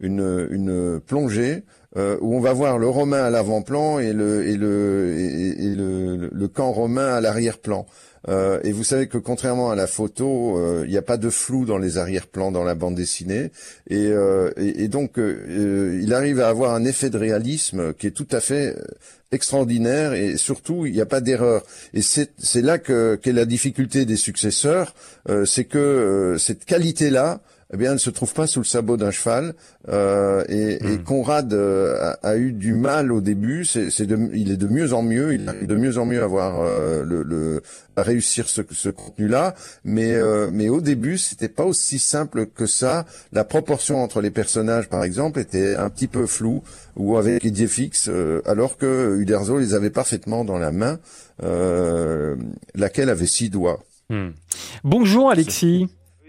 [0.00, 1.64] une, une plongée
[1.96, 6.48] où on va voir le Romain à l'avant-plan et le et le et, le, le,
[6.48, 7.86] camp romain à l'arrière-plan.
[8.28, 11.30] Euh, et vous savez que contrairement à la photo, euh, il n'y a pas de
[11.30, 13.50] flou dans les arrière-plans dans la bande dessinée.
[13.88, 18.28] Et, euh, et, donc, il arrive à avoir un effet de réalisme qui est tout
[18.30, 18.76] à fait
[19.32, 24.04] extraordinaire et surtout il n'y a pas d'erreur et c'est là que qu'est la difficulté
[24.04, 24.94] des successeurs
[25.44, 27.40] c'est que cette qualité là
[27.74, 29.52] eh bien, elle ne se trouve pas sous le sabot d'un cheval.
[29.88, 31.02] Euh, et, et, hmm.
[31.02, 33.64] Conrad euh, a, eu du mal au début.
[33.64, 35.34] C'est, il est de mieux en mieux.
[35.34, 37.62] Il arrive de mieux en mieux à avoir euh, le, le,
[37.96, 39.56] à réussir ce, ce contenu-là.
[39.82, 43.06] Mais, euh, mais au début, c'était pas aussi simple que ça.
[43.32, 46.62] La proportion entre les personnages, par exemple, était un petit peu floue
[46.94, 48.08] ou avec idée fixe,
[48.46, 51.00] alors que Uderzo les avait parfaitement dans la main,
[52.76, 53.82] laquelle avait six doigts.
[54.10, 54.30] Hmm.
[54.84, 55.88] Bonjour Alexis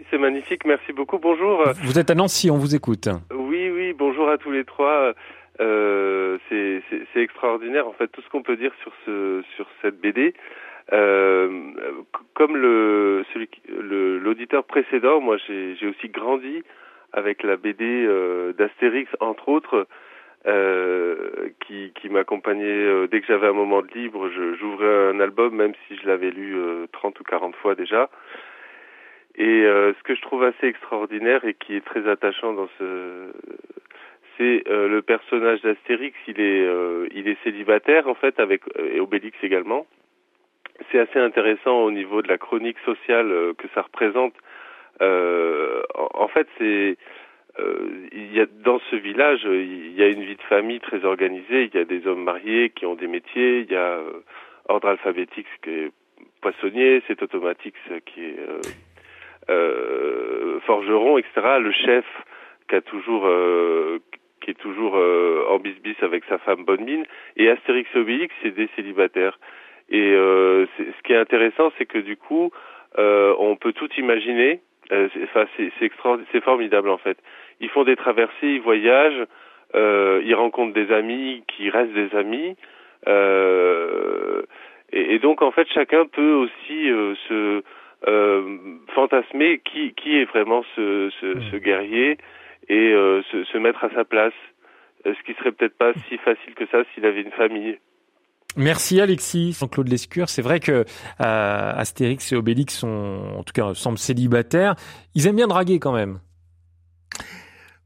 [0.09, 1.19] c'est magnifique, merci beaucoup.
[1.19, 1.63] Bonjour.
[1.83, 3.09] Vous êtes à Nancy, on vous écoute.
[3.33, 5.13] Oui, oui, bonjour à tous les trois.
[5.61, 6.81] Euh, c'est
[7.15, 10.33] extraordinaire, en fait, tout ce qu'on peut dire sur ce sur cette BD.
[10.93, 11.71] Euh,
[12.35, 16.63] comme le celui l'auditeur précédent, moi j'ai aussi grandi
[17.13, 19.87] avec la BD euh, d'Astérix, entre autres,
[20.45, 24.29] euh, qui, qui m'accompagnait euh, dès que j'avais un moment de libre.
[24.29, 26.55] J'ouvrais un album, même si je l'avais lu
[26.91, 28.09] 30 ou 40 fois déjà.
[29.37, 33.33] Et ce que je trouve assez extraordinaire et qui est très attachant dans ce,
[34.37, 36.15] c'est le personnage d'Astérix.
[36.27, 36.65] Il est,
[37.13, 39.85] il est célibataire en fait, avec et Obélix également.
[40.89, 44.35] C'est assez intéressant au niveau de la chronique sociale que ça représente.
[45.01, 46.97] en fait, c'est
[47.59, 51.05] euh, il y a dans ce village, il y a une vie de famille très
[51.05, 51.63] organisée.
[51.63, 53.61] Il y a des hommes mariés qui ont des métiers.
[53.61, 54.23] Il y a euh,
[54.67, 55.91] ordre alphabétique qui est
[56.41, 58.61] poissonnier, c'est automatique qui est euh, euh,
[59.47, 61.31] forgeron, etc.
[61.59, 62.05] Le chef
[62.85, 63.29] toujours
[64.41, 67.05] qui est toujours en bisbis avec sa femme bonne mine.
[67.37, 69.39] Et Astérix et Obélix, c'est des célibataires.
[69.89, 72.51] Et ce qui est intéressant, c'est que du coup,
[72.97, 74.61] on peut tout imaginer.
[74.91, 77.17] Enfin, c'est formidable en fait
[77.59, 79.25] ils font des traversées, ils voyagent,
[79.75, 82.55] euh, ils rencontrent des amis qui restent des amis.
[83.07, 84.41] Euh,
[84.91, 87.61] et, donc en fait chacun peut aussi euh, se euh,
[88.93, 91.51] fantasmer qui, qui est vraiment ce, ce, hmm.
[91.51, 92.17] ce guerrier
[92.67, 94.33] et euh, se, se, mettre à sa place.
[95.05, 97.77] Ce qui serait peut-être pas si facile que ça s'il avait une famille.
[98.57, 100.29] Merci Alexis, Jean-Claude Lescure.
[100.29, 100.83] C'est vrai que euh,
[101.19, 104.75] Astérix et Obélix sont, en tout cas, semblent célibataires.
[105.13, 106.19] Ils aiment bien draguer quand même.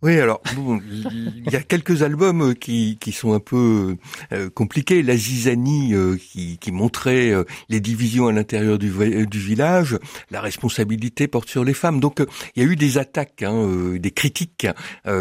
[0.01, 3.97] Oui, alors bon, il y a quelques albums euh, qui, qui sont un peu
[4.31, 5.03] euh, compliqués.
[5.03, 7.33] La Zizanie euh, qui, qui, montrait
[7.67, 8.93] les divisions à l'intérieur du,
[9.25, 9.97] du, village,
[10.31, 11.99] la responsabilité porte sur les femmes.
[11.99, 12.23] Donc
[12.55, 14.67] il y a eu des attaques, hein, des critiques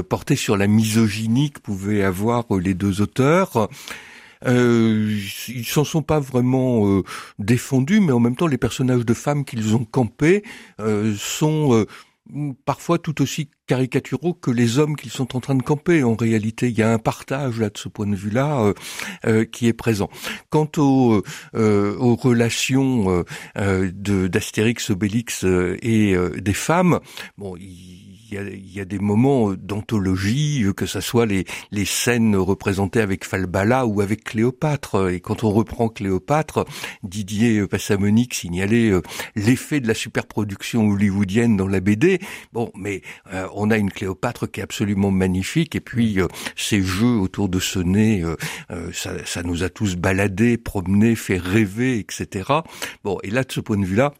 [0.08, 3.68] portées sur la misogynie que pouvaient avoir les deux auteurs.
[4.46, 7.02] Euh, ils s'en sont pas vraiment
[7.40, 10.44] défendus, mais en même temps, les personnages de femmes qu'ils ont campés
[11.16, 11.86] sont
[12.64, 16.02] parfois tout aussi caricaturaux que les hommes qu'ils sont en train de camper.
[16.02, 18.74] En réalité, il y a un partage là de ce point de vue-là euh,
[19.26, 20.08] euh, qui est présent.
[20.50, 21.22] Quant aux,
[21.54, 27.00] euh, aux relations d'Astérix, Obélix et des femmes,
[27.36, 33.00] bon, il il y a, des moments d'anthologie, que ce soit les, les scènes représentées
[33.00, 35.10] avec Falbala ou avec Cléopâtre.
[35.10, 36.64] Et quand on reprend Cléopâtre,
[37.02, 39.02] Didier Passamonique signalait euh,
[39.34, 42.18] l'effet de la superproduction hollywoodienne dans la BD.
[42.52, 45.74] Bon, mais euh, on a une Cléopâtre qui est absolument magnifique.
[45.74, 48.24] Et puis euh, ces jeux autour de ce nez,
[48.92, 52.52] ça, ça nous a tous baladés, promenés, fait rêver, etc.
[53.04, 54.12] Bon, et là de ce point de vue-là,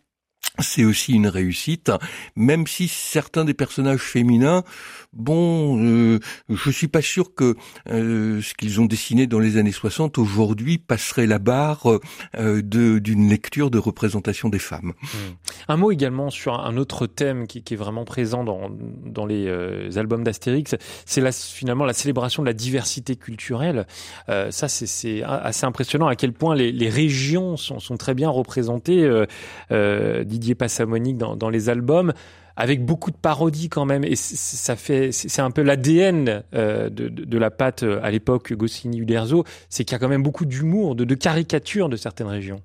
[0.60, 1.90] c'est aussi une réussite,
[2.36, 4.64] même si certains des personnages féminins,
[5.12, 6.18] bon, euh,
[6.48, 7.56] je suis pas sûr que
[7.90, 11.98] euh, ce qu'ils ont dessiné dans les années 60 aujourd'hui passerait la barre
[12.36, 14.92] euh, d'une lecture de représentation des femmes.
[15.02, 15.34] Hmm.
[15.68, 20.24] Un mot également sur un autre thème qui, est vraiment présent dans, les euh, albums
[20.24, 23.86] d'Astérix, c'est finalement la célébration de la diversité culturelle.
[24.26, 29.24] ça, c'est assez impressionnant à quel point les, régions sont, très bien représentées.
[29.70, 32.12] Didier Passamonique dans les albums
[32.58, 34.04] avec beaucoup de parodies quand même.
[34.04, 38.98] Et ça fait, c'est un peu l'ADN euh, de, la pâte euh, à l'époque Goscinny
[38.98, 42.60] Uderzo, c'est qu'il y a quand même beaucoup d'humour, de, caricature de certaines régions.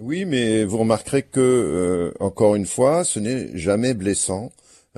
[0.00, 4.50] Oui, mais vous remarquerez que euh, encore une fois, ce n'est jamais blessant.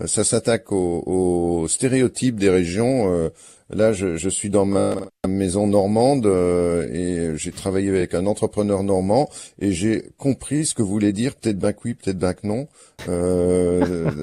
[0.06, 3.30] ça s'attaque aux, stéréotypes des régions.
[3.70, 4.94] Là, je, je, suis dans ma
[5.26, 9.28] maison normande euh, et j'ai travaillé avec un entrepreneur normand
[9.60, 12.68] et j'ai compris ce que voulait dire peut-être que oui, peut-être que non.
[13.08, 14.20] Euh,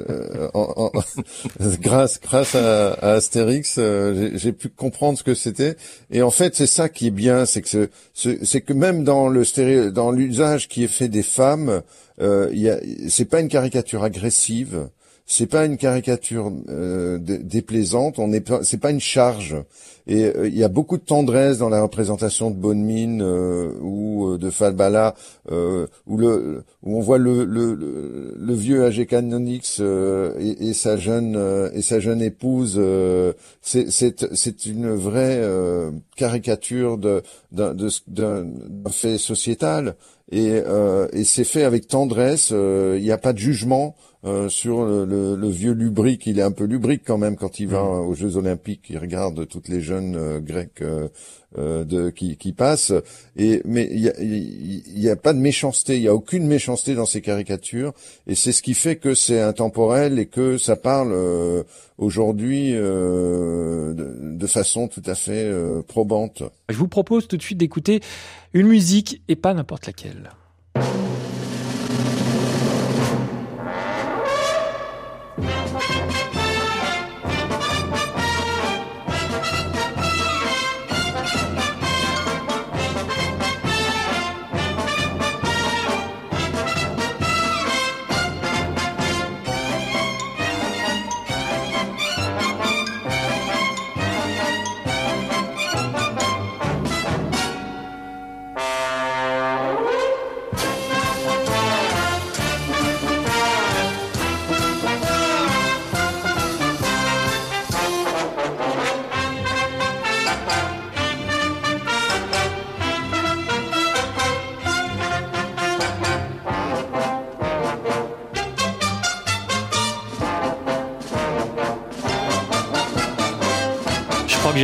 [0.53, 0.91] en,
[1.81, 5.75] grâce grâce à, à Astérix, euh, j'ai pu comprendre ce que c'était.
[6.09, 9.43] Et en fait, c'est ça qui est bien, c'est que c'est que même dans le
[9.43, 11.81] stéréo, dans l'usage qui est fait des femmes,
[12.21, 12.79] euh,
[13.09, 14.87] c'est pas une caricature agressive
[15.25, 19.55] c'est pas une caricature euh, déplaisante, on n'est c'est pas une charge.
[20.05, 23.71] Et euh, il y a beaucoup de tendresse dans la représentation de Bonne Mine euh,
[23.81, 25.15] ou de Falbala,
[25.49, 27.73] où le où on voit le le,
[28.37, 32.79] le, vieux âgé Canonix et, et, sa jeune et sa jeune épouse.
[33.61, 35.41] c'est c'est une vraie
[36.17, 38.45] caricature de d'un
[38.91, 39.95] fait sociétal
[40.31, 40.61] et,
[41.13, 42.49] et c'est fait avec tendresse.
[42.51, 43.95] Il n'y a pas de jugement.
[44.25, 46.27] Euh, sur le, le, vieux lubrique.
[46.27, 48.07] Il est un peu lubrique quand même quand il va mm.
[48.07, 48.85] aux Jeux Olympiques.
[48.89, 51.09] Il regarde toutes les jeunes euh, grecs euh,
[51.83, 52.93] de, qui, qui, passent.
[53.35, 53.99] Et mais il
[54.95, 55.97] n'y a, a, pas de méchanceté.
[55.97, 57.91] Il y a aucune méchanceté dans ces caricatures.
[58.25, 61.13] Et c'est ce qui fait que c'est intemporel et que ça parle
[61.97, 65.51] aujourd'hui de, de, façon tout à fait
[65.87, 66.43] probante.
[66.69, 67.99] Je vous propose tout de suite d'écouter
[68.53, 70.29] une musique et pas n'importe laquelle.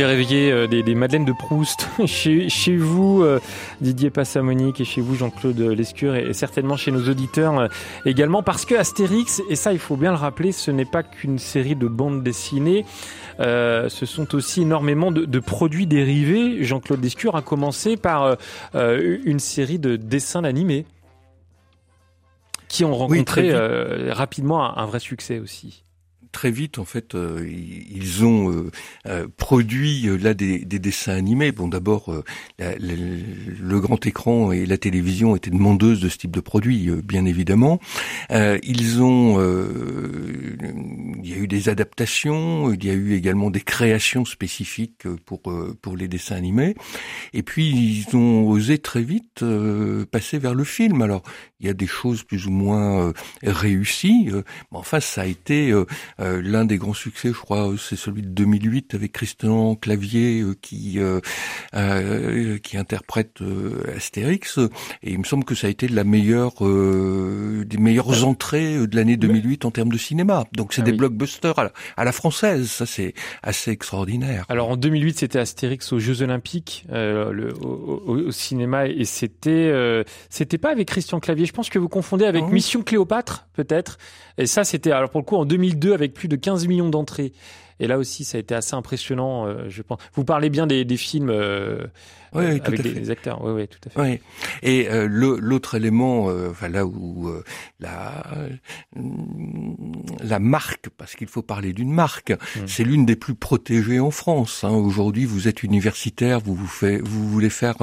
[0.00, 3.38] J'ai réveillé euh, des, des, Madeleines de Proust chez, chez vous, euh,
[3.82, 7.68] Didier Passamonique, et chez vous, Jean-Claude Lescure, et, certainement chez nos auditeurs euh,
[8.06, 11.38] également, parce que Astérix, et ça il faut bien le rappeler, ce n'est pas qu'une
[11.38, 12.86] série de bandes dessinées,
[13.38, 16.64] ce sont aussi énormément de, de produits dérivés.
[16.64, 18.36] Jean-Claude Lescure a commencé par
[18.74, 20.86] une série de dessins animés
[22.68, 23.52] qui ont rencontré
[24.12, 25.84] rapidement un vrai succès aussi
[26.32, 28.70] très vite, en fait, euh, ils ont euh,
[29.06, 31.52] euh, produit là des, des, dessins animés.
[31.52, 32.14] Bon, d'abord,
[32.58, 37.80] le grand écran et la télévision étaient demandeuses de ce type de produit, bien évidemment.
[38.30, 39.40] ils ont,
[41.22, 45.40] il y a eu des adaptations, il y a eu également des créations spécifiques pour
[45.82, 46.74] pour les dessins animés.
[47.32, 49.44] Et puis ils ont osé très vite
[50.10, 51.02] passer vers le film.
[51.02, 51.22] Alors,
[51.60, 53.12] il y a des choses plus ou moins
[53.42, 55.72] réussies, mais enfin, ça a été
[56.20, 60.54] euh, l'un des grands succès, je crois, c'est celui de 2008 avec Christian Clavier euh,
[60.60, 63.38] qui euh, qui interprète
[63.96, 64.58] Astérix.
[65.02, 69.16] Et il me semble que ça a été la meilleure des meilleures entrées de l'année
[69.16, 70.44] 2008 en termes de cinéma.
[70.52, 71.58] Donc c'est ah des blockbusters
[71.96, 72.70] à la, française.
[72.70, 74.44] Ça c'est assez extraordinaire.
[74.48, 79.72] Alors en 2008 c'était Astérix aux Jeux Olympiques le, au, cinéma et c'était
[80.28, 81.46] c'était pas avec Christian Clavier.
[81.46, 83.98] Je pense que vous confondez avec Mission Cléopâtre peut-être.
[84.38, 87.32] Et ça c'était alors pour le coup en 2002 avec plus de 15 millions d'entrées.
[87.80, 89.98] Et là aussi, ça a été assez impressionnant, euh, je pense.
[90.14, 91.86] Vous parlez bien des, films euh,
[92.32, 93.42] oui, oui, avec des, acteurs.
[93.42, 94.00] Oui, oui, tout à fait.
[94.00, 94.20] Oui.
[94.62, 97.42] Et euh, l'autre élément, euh, enfin là où euh,
[97.80, 98.22] la
[100.22, 102.66] la marque, parce qu'il faut parler d'une marque, mm.
[102.66, 104.62] c'est l'une des plus protégées en France.
[104.62, 104.70] Hein.
[104.70, 107.76] Aujourd'hui, vous êtes universitaire, vous vous faites, vous voulez faire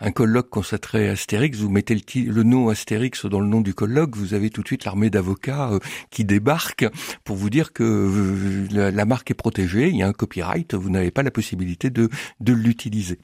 [0.00, 3.74] un colloque consacré à Astérix, vous mettez le, le, nom Astérix dans le nom du
[3.74, 5.70] colloque, vous avez tout de suite l'armée d'avocats
[6.10, 6.86] qui débarque
[7.24, 10.90] pour vous dire que la, la marque est protégée, il y a un copyright, vous
[10.90, 12.10] n'avez pas la possibilité de
[12.40, 13.18] de l'utiliser.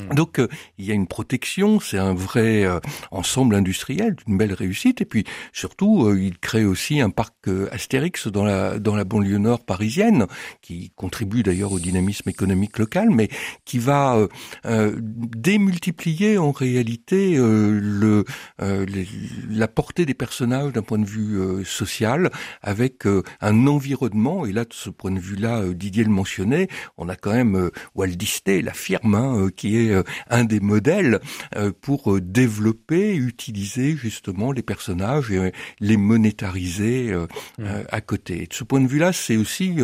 [0.00, 0.14] Mmh.
[0.14, 2.80] Donc euh, il y a une protection, c'est un vrai euh,
[3.10, 5.02] ensemble industriel, d'une belle réussite.
[5.02, 7.34] Et puis surtout, euh, il crée aussi un parc
[7.70, 10.26] Astérix dans la dans la banlieue nord parisienne,
[10.62, 13.28] qui contribue d'ailleurs au dynamisme économique local, mais
[13.66, 14.16] qui va
[14.64, 18.24] démultiplier en réalité le
[18.58, 22.30] la portée des personnages d'un point de vue social,
[22.62, 23.06] avec
[23.40, 24.46] un environnement.
[24.46, 28.10] Et là, de ce point de vue-là, Didier le mentionnait, on a quand même Walt
[28.46, 31.20] la firme, hein, qui est euh, un des modèles
[31.56, 37.64] euh, pour euh, développer, utiliser justement les personnages et les monétariser mmh.
[37.90, 38.46] à côté.
[38.46, 39.76] de ce point de vue-là, c'est aussi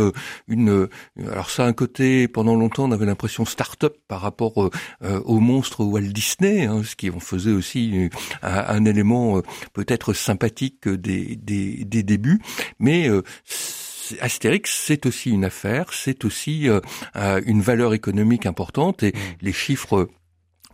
[0.46, 0.88] une.
[1.30, 2.28] Alors ça a un côté.
[2.28, 4.70] Pendant longtemps, on avait l'impression start-up par rapport
[5.03, 8.09] aux monstres Walt Disney, hein, ce qui en faisait aussi
[8.42, 9.40] un, élément
[9.72, 12.40] peut-être sympathique des, des, des débuts,
[12.78, 13.09] mais
[14.21, 16.81] Astérix, c'est aussi une affaire, c'est aussi euh,
[17.17, 19.19] euh, une valeur économique importante et mmh.
[19.43, 20.09] les chiffres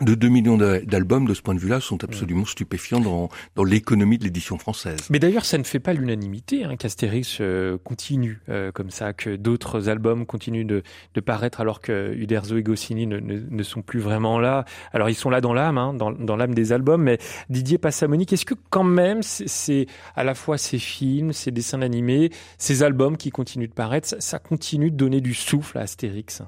[0.00, 4.18] de 2 millions d'albums de ce point de vue-là sont absolument stupéfiants dans, dans l'économie
[4.18, 4.98] de l'édition française.
[5.08, 9.36] Mais d'ailleurs, ça ne fait pas l'unanimité hein, qu'Astérix euh, continue euh, comme ça, que
[9.36, 10.82] d'autres albums continuent de,
[11.14, 14.64] de paraître alors que Uderzo et Goscinny ne, ne, ne, sont plus vraiment là.
[14.92, 17.18] Alors ils sont là dans l'âme, hein, dans, dans l'âme des albums, mais
[17.48, 19.86] Didier Passamonique, est-ce que quand même c'est
[20.16, 24.20] à la fois ces films, ces dessins animés, ces albums qui continuent de paraître, ça,
[24.20, 26.42] ça continue de donner du souffle à Astérix?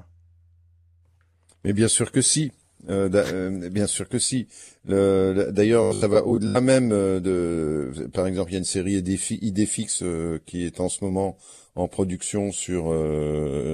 [1.63, 2.51] Mais bien sûr que si.
[2.89, 4.47] Euh, euh, bien sûr que si.
[4.85, 8.07] D'ailleurs, ça va au-delà même euh, de.
[8.13, 10.03] Par exemple, il y a une série Idéfix
[10.45, 11.37] qui est en ce moment
[11.75, 12.93] en production sur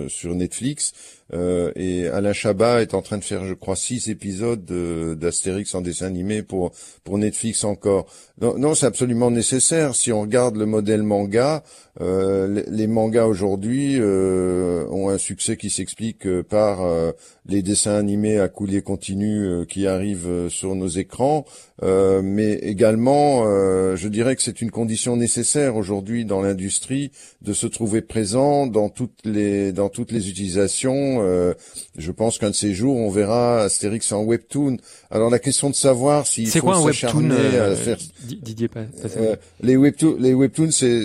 [0.09, 0.93] sur Netflix
[1.34, 4.65] euh, et Alain Chabat est en train de faire, je crois, six épisodes
[5.17, 6.71] d'Astérix en dessin animé pour
[7.03, 8.05] pour Netflix encore.
[8.41, 9.95] Non, non c'est absolument nécessaire.
[9.95, 11.63] Si on regarde le modèle manga,
[12.01, 17.11] euh, les, mangas aujourd'hui euh, ont un succès qui s'explique euh, par euh,
[17.45, 21.45] les dessins animés à couler continu qui arrivent sur nos écrans,
[21.82, 23.43] mais également,
[23.95, 27.11] je dirais que c'est une condition nécessaire aujourd'hui dans l'industrie
[27.41, 31.53] de se trouver présent dans toutes les dans toutes les utilisations euh,
[31.97, 34.78] je pense qu'un de ces jours, on verra Astérix en webtoon.
[35.09, 37.97] Alors la question de savoir s'il faut quoi un webtoon euh, faire...
[38.24, 38.86] Didier pas,
[39.17, 40.99] euh, les webtoons, les webtoons, c'est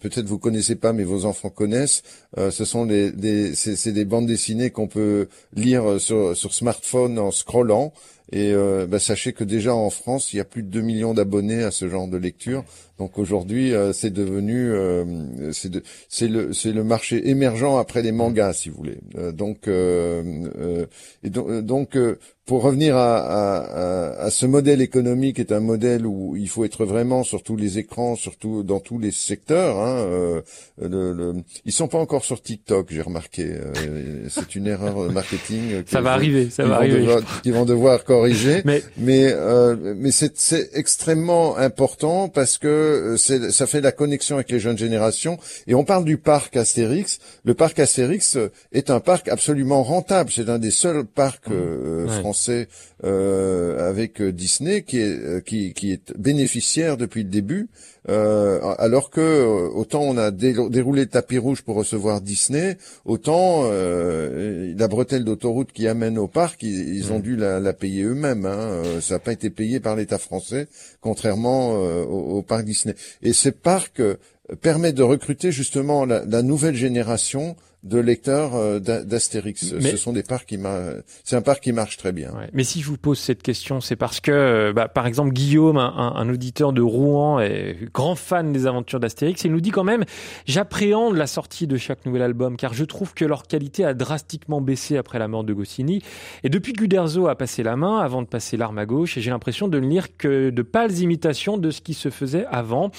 [0.00, 2.02] peut-être vous connaissez pas, mais vos enfants connaissent.
[2.36, 7.30] ce sont des, des c'est des bandes dessinées qu'on peut lire sur sur smartphone en
[7.30, 7.92] scrollant.
[8.30, 11.14] Et euh, bah, sachez que déjà en France, il y a plus de 2 millions
[11.14, 12.64] d'abonnés à ce genre de lecture.
[12.98, 15.82] Donc aujourd'hui, euh, c'est devenu, euh, c'est de,
[16.22, 18.98] le, c'est le marché émergent après les mangas, si vous voulez.
[19.32, 21.96] donc, et donc,
[22.48, 26.86] pour revenir à, à, à, ce modèle économique est un modèle où il faut être
[26.86, 29.76] vraiment sur tous les écrans, surtout dans tous les secteurs.
[29.76, 30.40] Hein, euh,
[30.80, 31.34] le, le,
[31.66, 33.44] ils sont pas encore sur TikTok, j'ai remarqué.
[33.44, 35.82] Euh, c'est une erreur marketing.
[35.86, 37.06] ça va arriver, ça va arriver.
[37.44, 38.62] Ils vont devoir corriger.
[38.64, 44.50] mais mais, euh, mais c'est extrêmement important parce que euh, ça fait la connexion avec
[44.50, 45.38] les jeunes générations.
[45.66, 47.18] Et on parle du parc Astérix.
[47.44, 48.36] Le parc Astérix
[48.72, 50.30] est un parc absolument rentable.
[50.32, 52.08] C'est un des seuls parcs mmh.
[52.20, 52.68] français
[53.04, 57.68] euh, avec euh, Disney qui est euh, qui, qui est bénéficiaire depuis le début
[58.08, 65.24] alors que autant on a déroulé le tapis rouge pour recevoir Disney autant la bretelle
[65.24, 67.22] d'autoroute qui amène au parc ils, ont mm.
[67.22, 68.82] dû la, payer eux-mêmes hein.
[69.00, 70.68] ça n'a pas été payé par l'État français
[71.00, 74.02] contrairement au, parc Disney et ces parcs
[74.62, 79.64] permettent de recruter justement la, la nouvelle génération de lecteurs euh, d'Astérix.
[79.80, 80.58] Ce sont des parcs qui
[81.24, 82.32] c'est un parc qui marche très bien.
[82.52, 85.76] Mais si je vous pose cette question, c'est parce que, euh, bah, par exemple, Guillaume,
[85.76, 90.04] un, auditeur de Rouen, est grand fan des aventures d'Astérix, il nous dit quand même,
[90.46, 94.60] j'appréhende la sortie de chaque nouvel album, car je trouve que leur qualité a drastiquement
[94.60, 96.02] baissé après la mort de Goscinny.
[96.42, 99.30] Et depuis que Uderzo a passé la main, avant de passer l'arme à gauche, j'ai
[99.30, 102.90] l'impression de ne lire que de pâles imitations de ce qui se faisait avant.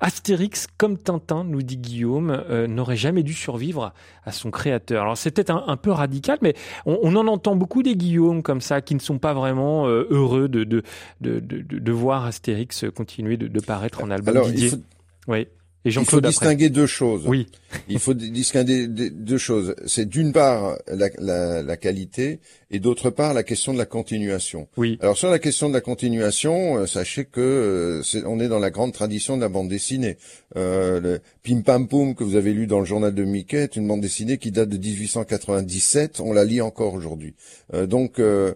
[0.00, 3.94] Astérix, comme Tintin, nous dit Guillaume, euh, n'aurait jamais dû survivre
[4.26, 5.02] à son créateur.
[5.02, 6.54] Alors c'est peut-être un, peu radical, mais
[6.84, 10.48] on, en entend beaucoup des Guillaume comme ça qui ne sont pas vraiment euh, heureux
[10.48, 10.82] de de,
[11.20, 14.36] de, de, voir Astérix continuer de, paraître en album.
[14.36, 14.76] Alors, il faut...
[15.28, 15.46] Oui.
[15.86, 17.22] Et il faut distinguer deux choses.
[17.28, 17.46] Oui.
[17.88, 19.76] il faut distinguer deux choses.
[19.86, 22.40] C'est d'une part la, la, la, qualité
[22.72, 24.66] et d'autre part la question de la continuation.
[24.76, 24.98] Oui.
[25.00, 28.58] Alors sur la question de la continuation, euh, sachez que euh, est, on est dans
[28.58, 30.16] la grande tradition de la bande dessinée.
[30.56, 33.76] Euh, le Pim Pam Poum que vous avez lu dans le journal de Mickey est
[33.76, 36.18] une bande dessinée qui date de 1897.
[36.18, 37.36] On la lit encore aujourd'hui.
[37.74, 38.54] Euh, donc euh,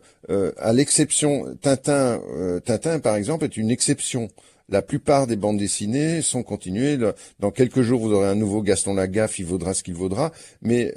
[0.58, 2.20] à l'exception Tintin,
[2.64, 4.28] Tintin par exemple est une exception
[4.70, 6.98] la plupart des bandes dessinées sont continuées.
[7.40, 10.32] Dans quelques jours, vous aurez un nouveau Gaston Lagaffe, il vaudra ce qu'il vaudra.
[10.62, 10.94] Mais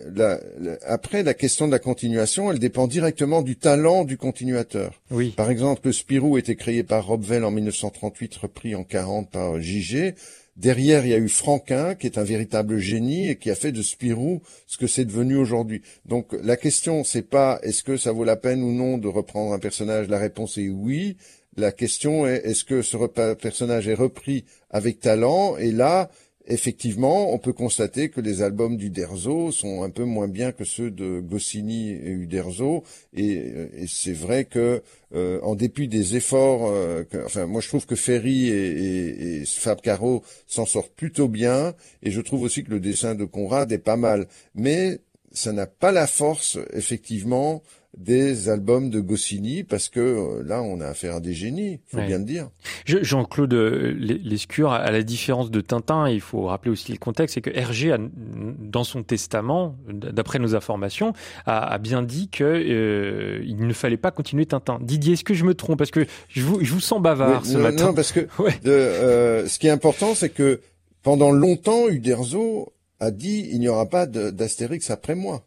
[0.85, 5.01] après, la question de la continuation, elle dépend directement du talent du continuateur.
[5.11, 5.29] Oui.
[5.35, 9.59] Par exemple, le Spirou était créé par Rob Vell en 1938, repris en 40 par
[9.59, 10.15] JG.
[10.55, 13.71] Derrière, il y a eu Franquin, qui est un véritable génie et qui a fait
[13.71, 15.81] de Spirou ce que c'est devenu aujourd'hui.
[16.05, 19.51] Donc, la question, c'est pas est-ce que ça vaut la peine ou non de reprendre
[19.53, 20.09] un personnage.
[20.09, 21.17] La réponse est oui.
[21.55, 22.97] La question est est-ce que ce
[23.35, 25.55] personnage est repris avec talent?
[25.57, 26.09] Et là,
[26.47, 30.89] effectivement, on peut constater que les albums d'Uderzo sont un peu moins bien que ceux
[30.89, 32.83] de Goscinny et Uderzo.
[33.15, 34.81] Et, c'est vrai que,
[35.13, 39.79] euh, en dépit des efforts, euh, enfin, moi je trouve que Ferry et, et Fab
[39.79, 41.73] Caro s'en sortent plutôt bien.
[42.01, 44.27] Et je trouve aussi que le dessin de Conrad est pas mal.
[44.55, 44.99] Mais
[45.31, 47.63] ça n'a pas la force, effectivement,
[47.97, 52.01] des albums de Goscinny parce que euh, là on a affaire à des génies, faut
[52.01, 52.49] bien le dire.
[52.85, 57.41] Jean-Claude euh, Lescure, à la différence de Tintin, il faut rappeler aussi le contexte, c'est
[57.41, 61.13] que Hergé a, dans son testament, d'après nos informations,
[61.45, 64.79] a, bien dit que euh, il ne fallait pas continuer Tintin.
[64.81, 65.77] Didier, est-ce que je me trompe?
[65.77, 67.87] Parce que je vous, je vous sens bavard ce matin.
[67.87, 68.21] Non, parce que
[68.63, 70.61] ce qui est important, c'est que
[71.03, 75.45] pendant longtemps, Uderzo a dit il n'y aura pas d'Astérix après moi.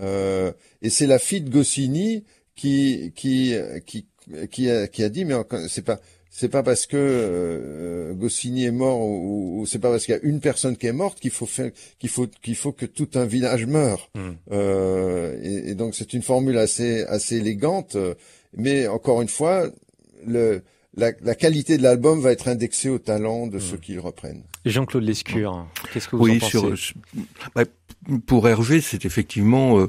[0.00, 2.24] Euh, et c'est la fille de Goscinny
[2.54, 3.54] qui qui
[3.86, 4.06] qui
[4.50, 5.34] qui a, qui a dit mais
[5.68, 10.14] c'est pas c'est pas parce que euh, Goscinny est mort ou, c'est pas parce qu'il
[10.14, 11.70] y a une personne qui est morte qu'il faut faire
[12.00, 14.10] qu'il faut qu'il faut que tout un village meure.
[14.14, 14.32] Hmm.
[14.50, 17.96] Euh, et, et, donc c'est une formule assez assez élégante,
[18.56, 19.70] mais encore une fois
[20.26, 20.62] le
[20.96, 23.80] la, la qualité de l'album va être indexée au talent de ceux hmm.
[23.80, 24.42] qui le reprennent.
[24.64, 26.94] Jean-Claude Lescure, qu'est-ce que vous en pensez sur,
[27.54, 27.64] bah,
[28.26, 29.88] pour Hervé, c'est effectivement euh,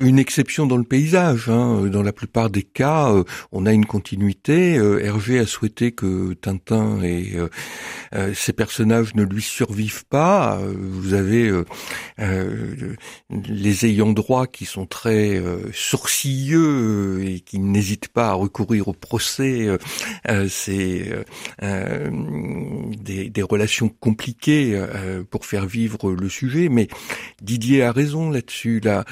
[0.00, 1.48] une exception dans le paysage.
[1.48, 1.86] Hein.
[1.86, 4.76] Dans la plupart des cas, euh, on a une continuité.
[4.78, 7.36] Euh, Hervé a souhaité que Tintin et
[8.14, 10.58] euh, ces personnages ne lui survivent pas.
[10.60, 11.50] vous avez
[13.28, 19.68] les ayants droit qui sont très sourcilleux et qui n'hésitent pas à recourir au procès.
[20.48, 21.06] C'est
[21.60, 24.80] des, des, relations compliquées
[25.30, 26.68] pour faire vivre le sujet.
[26.68, 26.88] Mais
[27.42, 28.80] Didier a raison là-dessus.
[28.80, 29.04] Là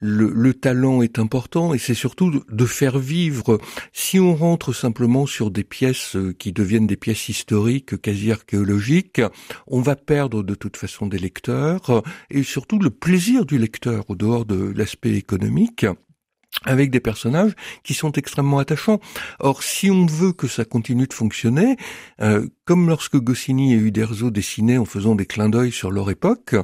[0.00, 3.58] le, talent est important et c'est surtout de faire vivre.
[3.92, 9.20] Si on rentre simplement sur des pièces euh, qui deviennent des pièces historiques, quasi archéologiques,
[9.66, 14.14] on va perdre de toute façon des lecteurs et surtout le plaisir du lecteur au
[14.14, 15.86] dehors de l'aspect économique
[16.64, 19.00] avec des personnages qui sont extrêmement attachants.
[19.40, 21.76] Or, si on veut que ça continue de fonctionner,
[22.20, 26.54] euh, comme lorsque Goscinny et Uderzo dessinaient en faisant des clins d'œil sur leur époque,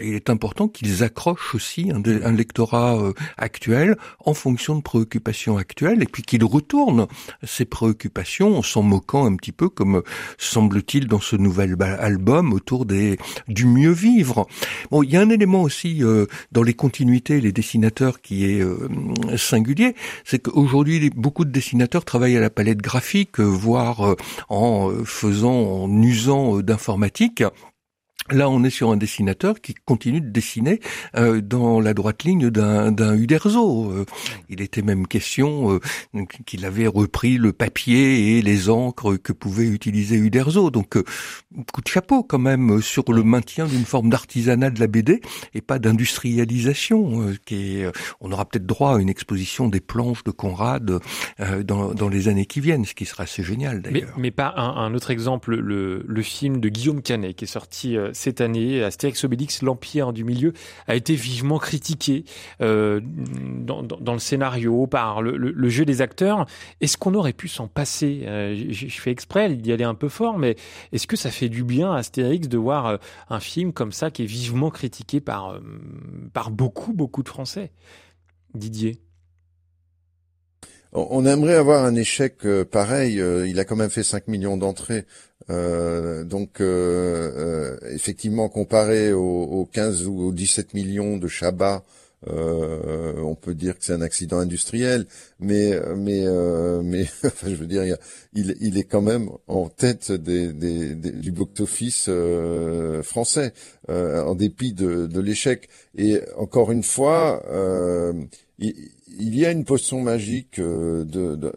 [0.00, 6.02] il est important qu'ils accrochent aussi un, lectorat euh, actuel en fonction de préoccupations actuelles
[6.02, 7.08] et puis qu'ils retournent
[7.42, 10.02] ces préoccupations en s'en moquant un petit peu comme
[10.38, 14.46] semble-t-il dans ce nouvel album autour du mieux vivre.
[14.92, 18.60] Bon, il y a un élément aussi euh, dans les continuités, les dessinateurs qui est
[18.60, 18.88] euh,
[19.36, 24.14] singulier, c'est qu'aujourd'hui beaucoup de dessinateurs travaillent à la palette graphique, voire
[24.48, 27.42] en faisant, en usant d'informatique.
[28.30, 30.80] Là, on est sur un dessinateur qui continue de dessiner
[31.16, 33.90] euh, dans la droite ligne d'un, d'un Uderzo.
[33.90, 34.04] Euh,
[34.50, 39.66] il était même question euh, qu'il avait repris le papier et les encres que pouvait
[39.66, 40.70] utiliser Uderzo.
[40.70, 40.98] Donc,
[41.72, 45.22] coup de chapeau quand même sur le maintien d'une forme d'artisanat de la BD
[45.54, 47.32] et pas d'industrialisation.
[47.46, 51.00] qui est, on aura peut-être droit à une exposition des planches de Conrad
[51.64, 54.12] dans, dans les années qui viennent, ce qui sera assez génial d'ailleurs.
[54.16, 57.48] Mais, mais pas un, un, autre exemple, le, le film de Guillaume Canet qui est
[57.48, 60.52] sorti cette année, Astérix Obélix, l'Empire du Milieu,
[60.86, 62.24] a été vivement critiqué
[62.60, 66.46] euh, dans, le scénario, par le, jeu des acteurs.
[66.80, 68.22] Est-ce qu'on aurait pu s'en passer?
[68.26, 70.56] Euh, Je fais exprès d'y aller un peu fort, mais
[70.92, 72.96] est-ce que ça fait du bien à Astérix de voir euh,
[73.30, 75.60] un film comme ça qui est vivement critiqué par,
[76.32, 77.70] par beaucoup, beaucoup de Français?
[78.54, 79.00] Didier
[80.92, 83.22] on aimerait avoir un échec pareil.
[83.46, 85.04] Il a quand même fait 5 millions d'entrées.
[85.50, 86.60] Euh, donc,
[87.90, 91.82] effectivement, comparé aux, 15 ou aux 17 millions de Chabat,
[92.26, 95.06] on peut dire que c'est un accident industriel.
[95.40, 96.24] Mais, mais,
[96.82, 97.82] mais, enfin, je veux dire,
[98.34, 102.10] il, il, est quand même en tête des, des, du box-office
[103.02, 103.52] français,
[103.88, 105.68] en dépit de, de l'échec.
[105.96, 107.42] Et encore une fois,
[108.58, 111.04] il, y a une potion magique euh,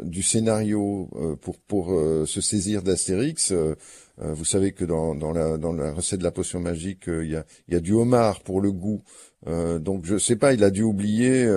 [0.01, 3.53] du scénario euh, pour pour euh, se saisir d'Astérix.
[4.17, 7.75] vous savez que dans, dans, la, dans la recette de la potion magique, il y
[7.75, 9.01] a du homard pour le goût.
[9.45, 11.47] Donc je sais pas, il a dû oublier,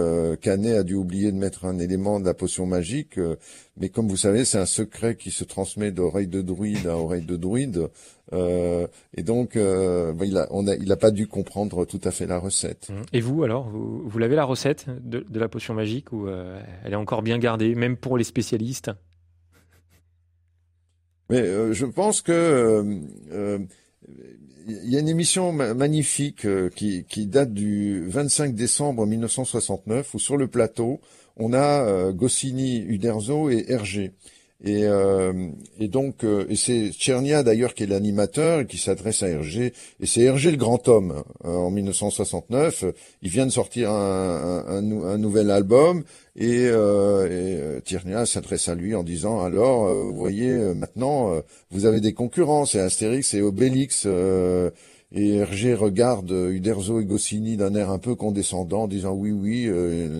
[0.40, 3.20] Canet a dû oublier de mettre un élément de la potion magique,
[3.76, 7.26] mais comme vous savez, c'est un secret qui se transmet d'oreille de druide à oreille
[7.26, 7.88] de druide.
[8.32, 12.10] Euh, et donc, euh, il a, on a, il a pas dû comprendre tout à
[12.10, 12.90] fait la recette.
[12.90, 13.02] Mmh.
[13.12, 16.60] Et vous, alors, vous, vous l'avez la recette de, de, la potion magique ou euh,
[16.84, 18.90] elle est encore bien gardée, même pour les spécialistes?
[21.30, 23.58] Mais euh, je pense que euh,
[24.66, 30.36] il y a une émission magnifique qui, qui, date du 25 décembre 1969 où sur
[30.36, 31.00] le plateau
[31.36, 34.12] on a Goscinny, Uderzo et Hergé.
[34.62, 39.22] Et, euh, et donc, euh, et c'est Tchernia d'ailleurs qui est l'animateur et qui s'adresse
[39.22, 39.72] à Hergé.
[40.00, 41.22] Et c'est Hergé le grand homme.
[41.44, 42.84] Euh, en 1969,
[43.22, 46.04] il vient de sortir un, un, un nouvel album
[46.36, 51.32] et, euh, et Tchernia s'adresse à lui en disant alors, vous voyez, maintenant,
[51.70, 54.06] vous avez des concurrents, c'est Astérix et Obélix.
[55.16, 59.70] Et Hergé regarde Uderzo et Goscinny d'un air un peu condescendant, en disant oui, oui,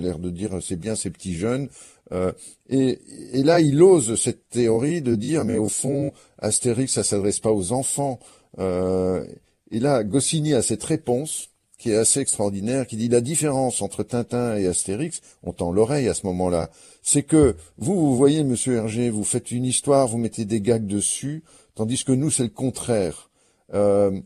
[0.03, 1.68] l'air de dire c'est bien ces petits jeunes.
[2.14, 2.32] Euh,
[2.68, 2.98] et,
[3.42, 7.72] là, il ose cette théorie de dire, mais au fond, Astérix, ça s'adresse pas aux
[7.72, 8.18] enfants.
[8.58, 9.24] Euh,
[9.70, 14.04] et là, Goscinny a cette réponse qui est assez extraordinaire, qui dit la différence entre
[14.04, 16.70] Tintin et Astérix, on tend l'oreille à ce moment-là,
[17.02, 20.86] c'est que vous, vous voyez, Monsieur Hergé, vous faites une histoire, vous mettez des gags
[20.86, 21.42] dessus,
[21.74, 23.28] tandis que nous, c'est le contraire.
[23.74, 24.18] Euh,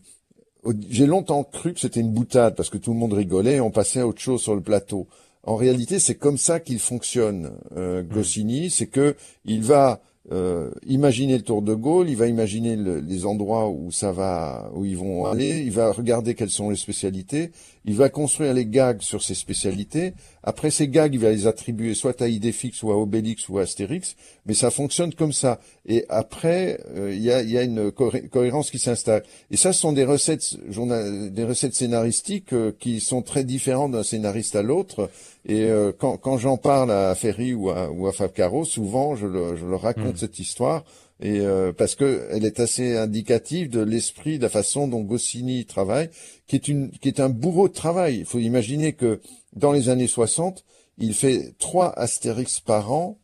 [0.91, 3.71] j'ai longtemps cru que c'était une boutade parce que tout le monde rigolait et on
[3.71, 5.09] passait à autre chose sur le plateau
[5.49, 11.39] en réalité, c'est comme ça qu'il fonctionne, euh, Goscinny, c'est que il va euh, imaginer
[11.39, 14.99] le Tour de Gaulle, il va imaginer le, les endroits où ça va, où ils
[14.99, 17.51] vont aller, il va regarder quelles sont les spécialités,
[17.89, 20.13] il va construire les gags sur ces spécialités.
[20.43, 23.63] Après ces gags, il va les attribuer soit à Idéfix, ou à Obélix, ou à
[23.63, 24.15] Astérix,
[24.45, 25.59] mais ça fonctionne comme ça.
[25.87, 29.23] Et après, euh, il y, a, y, a, une cohérence qui s'installe.
[29.51, 34.03] Et ça, ce sont des recettes, des recettes scénaristiques euh, qui sont très différentes d'un
[34.03, 35.09] scénariste à l'autre.
[35.47, 39.17] Et euh, quand, quand j'en parle à Ferry ou à, ou à Fab Caro, souvent
[39.17, 40.19] je, le, je leur raconte mmh.
[40.19, 40.85] cette histoire
[41.21, 45.65] et euh, parce que elle est assez indicative de l'esprit, de la façon dont Goscinny
[45.67, 46.11] travaille,
[46.47, 48.19] qui est une, qui est un bourreau de travail.
[48.19, 49.21] Il faut imaginer que
[49.55, 50.65] dans les années 60,
[50.99, 53.19] il fait trois Astérix par an,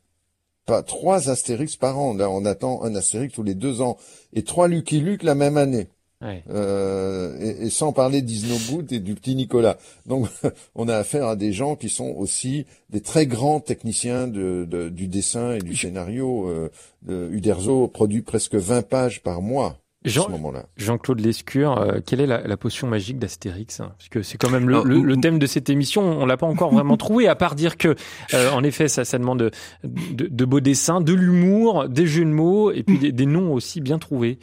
[0.66, 2.14] pas trois Astérix par an.
[2.14, 3.96] Là, on attend un Astérix tous les deux ans
[4.32, 5.88] et trois Lucky Luke la même année.
[6.24, 9.78] Euh, et, et, sans parler d'Isnobout et du petit Nicolas.
[10.06, 10.28] Donc,
[10.74, 14.88] on a affaire à des gens qui sont aussi des très grands techniciens de, de,
[14.88, 16.48] du dessin et du scénario.
[16.48, 19.78] Euh, Uderzo produit presque 20 pages par mois.
[20.04, 20.66] Jean, ce moment-là.
[20.76, 25.16] Jean-Claude Lescure, euh, quelle est la, potion magique d'Astérix Parce que c'est quand même le,
[25.16, 26.02] thème de cette émission.
[26.02, 27.94] On l'a pas encore vraiment trouvé, à part dire que,
[28.34, 29.50] euh, en effet, ça, ça demande
[29.82, 33.52] de, de, beaux dessins, de l'humour, des jeux de mots et puis des, des noms
[33.54, 34.38] aussi bien trouvés.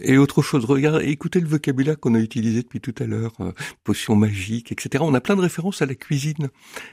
[0.00, 3.52] Et autre chose, regardez, écoutez le vocabulaire qu'on a utilisé depuis tout à l'heure, euh,
[3.84, 5.04] potion magique, etc.
[5.06, 6.48] On a plein de références à la cuisine.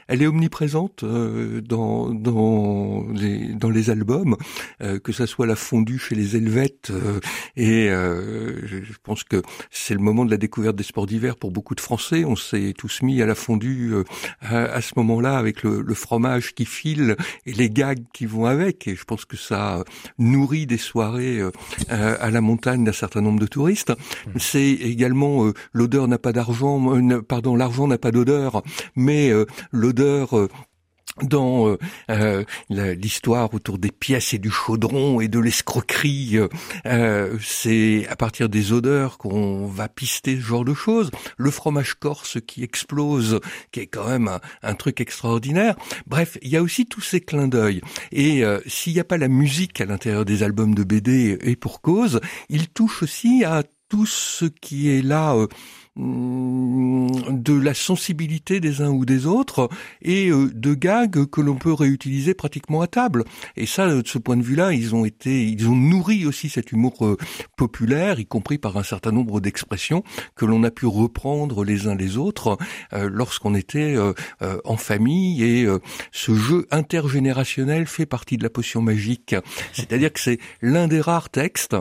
[0.08, 4.36] Elle est omniprésente euh, dans dans les dans les albums,
[4.82, 6.92] euh, que ça soit la fondue chez les Helvètes.
[7.56, 11.74] et je pense que c'est le moment de la découverte des sports d'hiver pour beaucoup
[11.74, 12.24] de Français.
[12.24, 13.94] On s'est tous mis à la fondue
[14.40, 18.86] à, ce moment-là avec le, le, fromage qui file et les gags qui vont avec.
[18.88, 19.84] Et je pense que ça
[20.18, 21.40] nourrit des soirées
[21.88, 23.90] à la montagne certain nombre de touristes.
[23.90, 24.30] Mmh.
[24.38, 28.62] C'est également euh, l'odeur n'a pas d'argent, euh, pardon, l'argent n'a pas d'odeur,
[28.96, 30.48] mais euh, l'odeur
[31.22, 31.76] dans
[32.68, 36.38] l'histoire autour des pièces et du chaudron et de l'escroquerie,
[37.40, 41.10] c'est à partir des odeurs qu'on va pister ce genre de choses.
[41.36, 43.40] Le fromage corse qui explose,
[43.72, 44.30] qui est quand même
[44.62, 45.76] un, truc extraordinaire.
[46.06, 47.80] Bref, il y a aussi tous ces clins d'œil.
[48.12, 51.80] Et s'il n'y a pas la musique à l'intérieur des albums de BD et pour
[51.80, 55.46] cause, il touche aussi à tout ce qui est là Mm,
[55.96, 59.68] de la sensibilité des uns ou des autres
[60.02, 63.24] et euh, de gags que l'on peut réutiliser pratiquement à table.
[63.56, 66.72] Et ça, de ce point de vue-là, ils ont été, ils ont nourri aussi cet
[66.72, 67.16] humour euh,
[67.56, 70.04] populaire, y compris par un certain nombre d'expressions
[70.36, 72.56] que l'on a pu reprendre les uns les autres
[72.92, 73.96] euh, lorsqu'on était
[74.64, 75.42] en famille.
[75.42, 75.66] Et
[76.12, 79.34] ce jeu intergénérationnel fait partie de la potion magique.
[79.72, 81.76] C'est-à-dire que c'est l'un des rares textes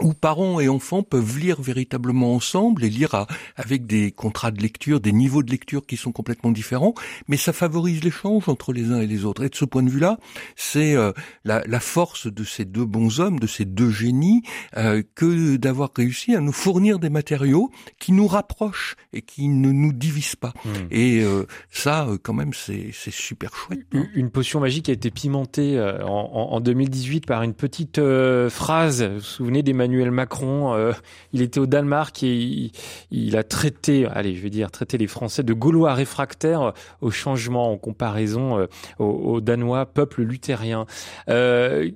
[0.00, 3.26] où parents et enfants peuvent lire véritablement ensemble et lire
[3.56, 6.94] avec des contrats de lecture, des niveaux de lecture qui sont complètement différents,
[7.28, 9.44] mais ça favorise l'échange entre les uns et les autres.
[9.44, 10.18] Et de ce point de vue-là,
[10.56, 11.12] c'est euh,
[11.44, 14.42] la, la, force de ces deux bons hommes, de ces deux génies,
[14.76, 19.72] euh, que d'avoir réussi à nous fournir des matériaux qui nous rapprochent et qui ne
[19.72, 20.52] nous divisent pas.
[20.64, 20.86] Hmm.
[20.90, 23.80] Et euh, ça, quand même, c'est super chouette.
[23.92, 28.00] Une, potion magique a été pimentée en, en, 2018 par une petite
[28.48, 29.02] phrase.
[29.02, 30.74] Vous vous souvenez des Emmanuel Macron.
[30.74, 30.92] Euh,
[31.32, 32.70] il était au Danemark et
[33.10, 38.66] il, a traité, allez, je les Français de Gaulois réfractaires au changement en comparaison euh,
[38.98, 40.86] aux, Danois, peuple luthérien.
[41.28, 41.90] Euh,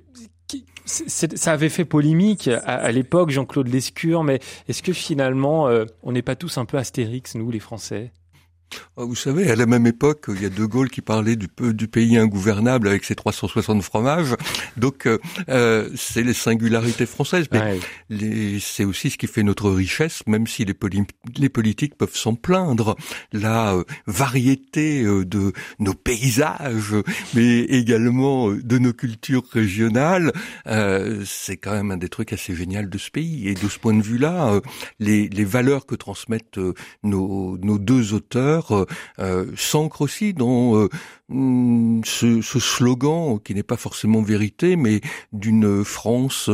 [0.85, 5.69] ça avait fait polémique à, l'époque, Jean-Claude Lescure, mais est-ce que finalement,
[6.01, 8.13] on n'est pas tous un peu astérix, nous, les Français?
[8.95, 11.87] Vous savez, à la même époque, il y a De Gaulle qui parlait du, du
[11.87, 14.35] pays ingouvernable avec ses 360 fromages.
[14.75, 17.47] Donc, euh, euh, c'est les singularités françaises.
[17.51, 17.79] Mais
[18.59, 20.75] c'est aussi ce qui fait notre richesse, même si les,
[21.37, 22.95] les politiques peuvent s'en plaindre.
[23.31, 26.95] La euh, variété de nos paysages,
[27.33, 30.31] mais également de nos cultures régionales,
[31.25, 33.47] c'est quand même un des trucs assez génial de ce pays.
[33.47, 34.59] Et de ce point de vue-là,
[34.99, 36.59] les, les valeurs que transmettent
[37.03, 38.85] nos, nos deux auteurs euh,
[39.19, 40.89] euh, s'ancre aussi dans euh,
[41.29, 45.01] mm, ce, ce, slogan qui n'est pas forcément vérité, mais
[45.33, 46.49] d'une France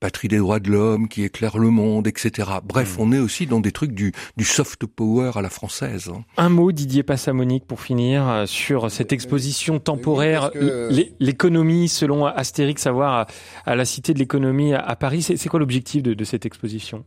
[0.00, 2.50] patrie des droits de l'homme qui éclaire le monde, etc.
[2.64, 3.02] Bref, hmm.
[3.02, 6.10] on est aussi dans des trucs du, du soft power à la française.
[6.14, 6.24] Hein.
[6.36, 10.50] Un mot, Didier Passamonique, pour finir, sur cette exposition temporaire,
[11.20, 13.26] l'économie selon Astérix, savoir
[13.64, 15.22] à, la Cité de l'économie à, Paris.
[15.22, 17.04] C'est quoi l'objectif de, de cette exposition?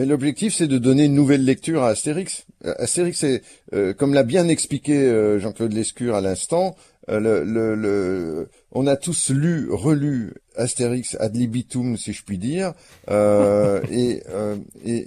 [0.00, 2.46] Mais l'objectif, c'est de donner une nouvelle lecture à Astérix.
[2.64, 3.42] Euh, Astérix, c'est,
[3.74, 6.74] euh, comme l'a bien expliqué euh, Jean-Claude Lescure à l'instant,
[7.18, 12.72] le, le, le, on a tous lu, relu Astérix ad libitum, si je puis dire,
[13.10, 15.06] euh, et, euh, et,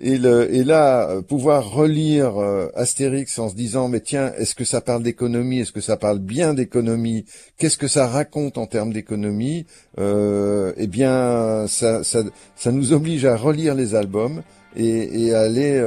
[0.00, 4.64] et, le, et, là, pouvoir relire euh, Astérix en se disant, mais tiens, est-ce que
[4.64, 5.60] ça parle d'économie?
[5.60, 7.24] Est-ce que ça parle bien d'économie?
[7.58, 9.66] Qu'est-ce que ça raconte en termes d'économie?
[9.98, 12.22] Eh bien, ça, ça,
[12.56, 14.42] ça nous oblige à relire les albums
[14.76, 15.80] et, et aller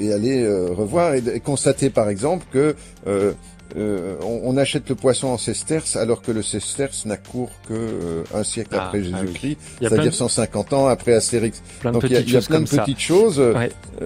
[0.00, 2.74] et aller revoir et, et, constater par exemple que
[3.06, 3.34] euh,
[3.76, 8.42] on, achète le poisson en sesterces alors que le sesterce n'a cours que euh, un
[8.42, 11.62] siècle ah, après ah Jésus-Christ, c'est-à-dire 150 ans après Astérix.
[11.84, 13.54] Donc il y a, plein de petites choses, euh,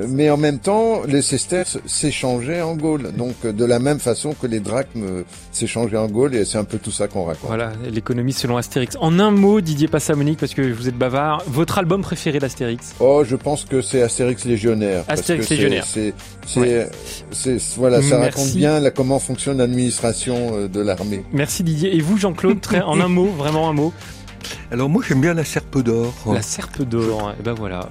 [0.08, 4.46] mais en même temps, les sesterces s'échangeaient en Gaule, donc de la même façon que
[4.46, 7.46] les drachmes s'échangeaient en Gaule, et c'est un peu tout ça qu'on raconte.
[7.46, 8.96] Voilà, l'économie selon Astérix.
[9.00, 12.94] En un mot, Didier Passamonique, parce que vous êtes bavard, votre album préféré d'Astérix?
[13.00, 15.04] Oh, je pense que c'est Astérix Légionnaire.
[15.08, 15.86] Astérix Légionnaire.
[15.86, 16.14] C'est,
[17.76, 21.24] voilà, ça raconte bien la, comment fonctionne l'administration euh, de l'armée.
[21.32, 21.96] Merci Didier.
[21.96, 23.92] Et vous, Jean-Claude, en un mot, vraiment un mot
[24.70, 26.14] Alors moi j'aime bien la serpe d'or.
[26.26, 27.88] La serpe d'or, et ben voilà.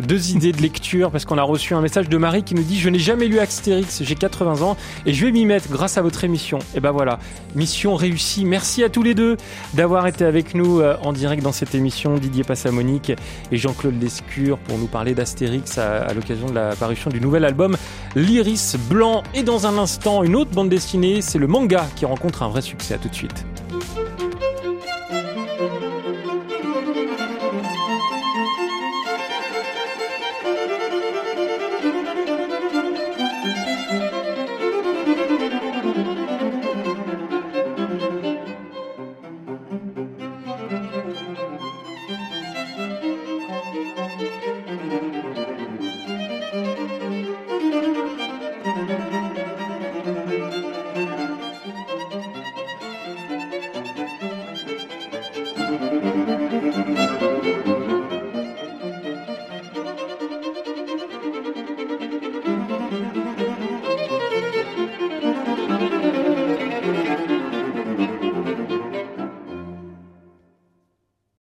[0.00, 2.78] Deux idées de lecture parce qu'on a reçu un message de Marie qui nous dit
[2.78, 4.76] je n'ai jamais lu Astérix, j'ai 80 ans
[5.06, 6.58] et je vais m'y mettre grâce à votre émission.
[6.74, 7.18] Et ben voilà,
[7.54, 8.44] mission réussie.
[8.44, 9.36] Merci à tous les deux
[9.74, 12.16] d'avoir été avec nous euh, en direct dans cette émission.
[12.16, 13.12] Didier Passamonique
[13.52, 17.44] et Jean-Claude Lescure pour nous parler d'Astérix à, à l'occasion de la parution du nouvel
[17.44, 17.76] album
[18.16, 19.22] L'Iris Blanc.
[19.34, 22.62] Et dans un instant, une autre bande dessinée, c'est le manga qui rencontre un vrai
[22.62, 22.94] succès.
[22.94, 23.44] À tout de suite.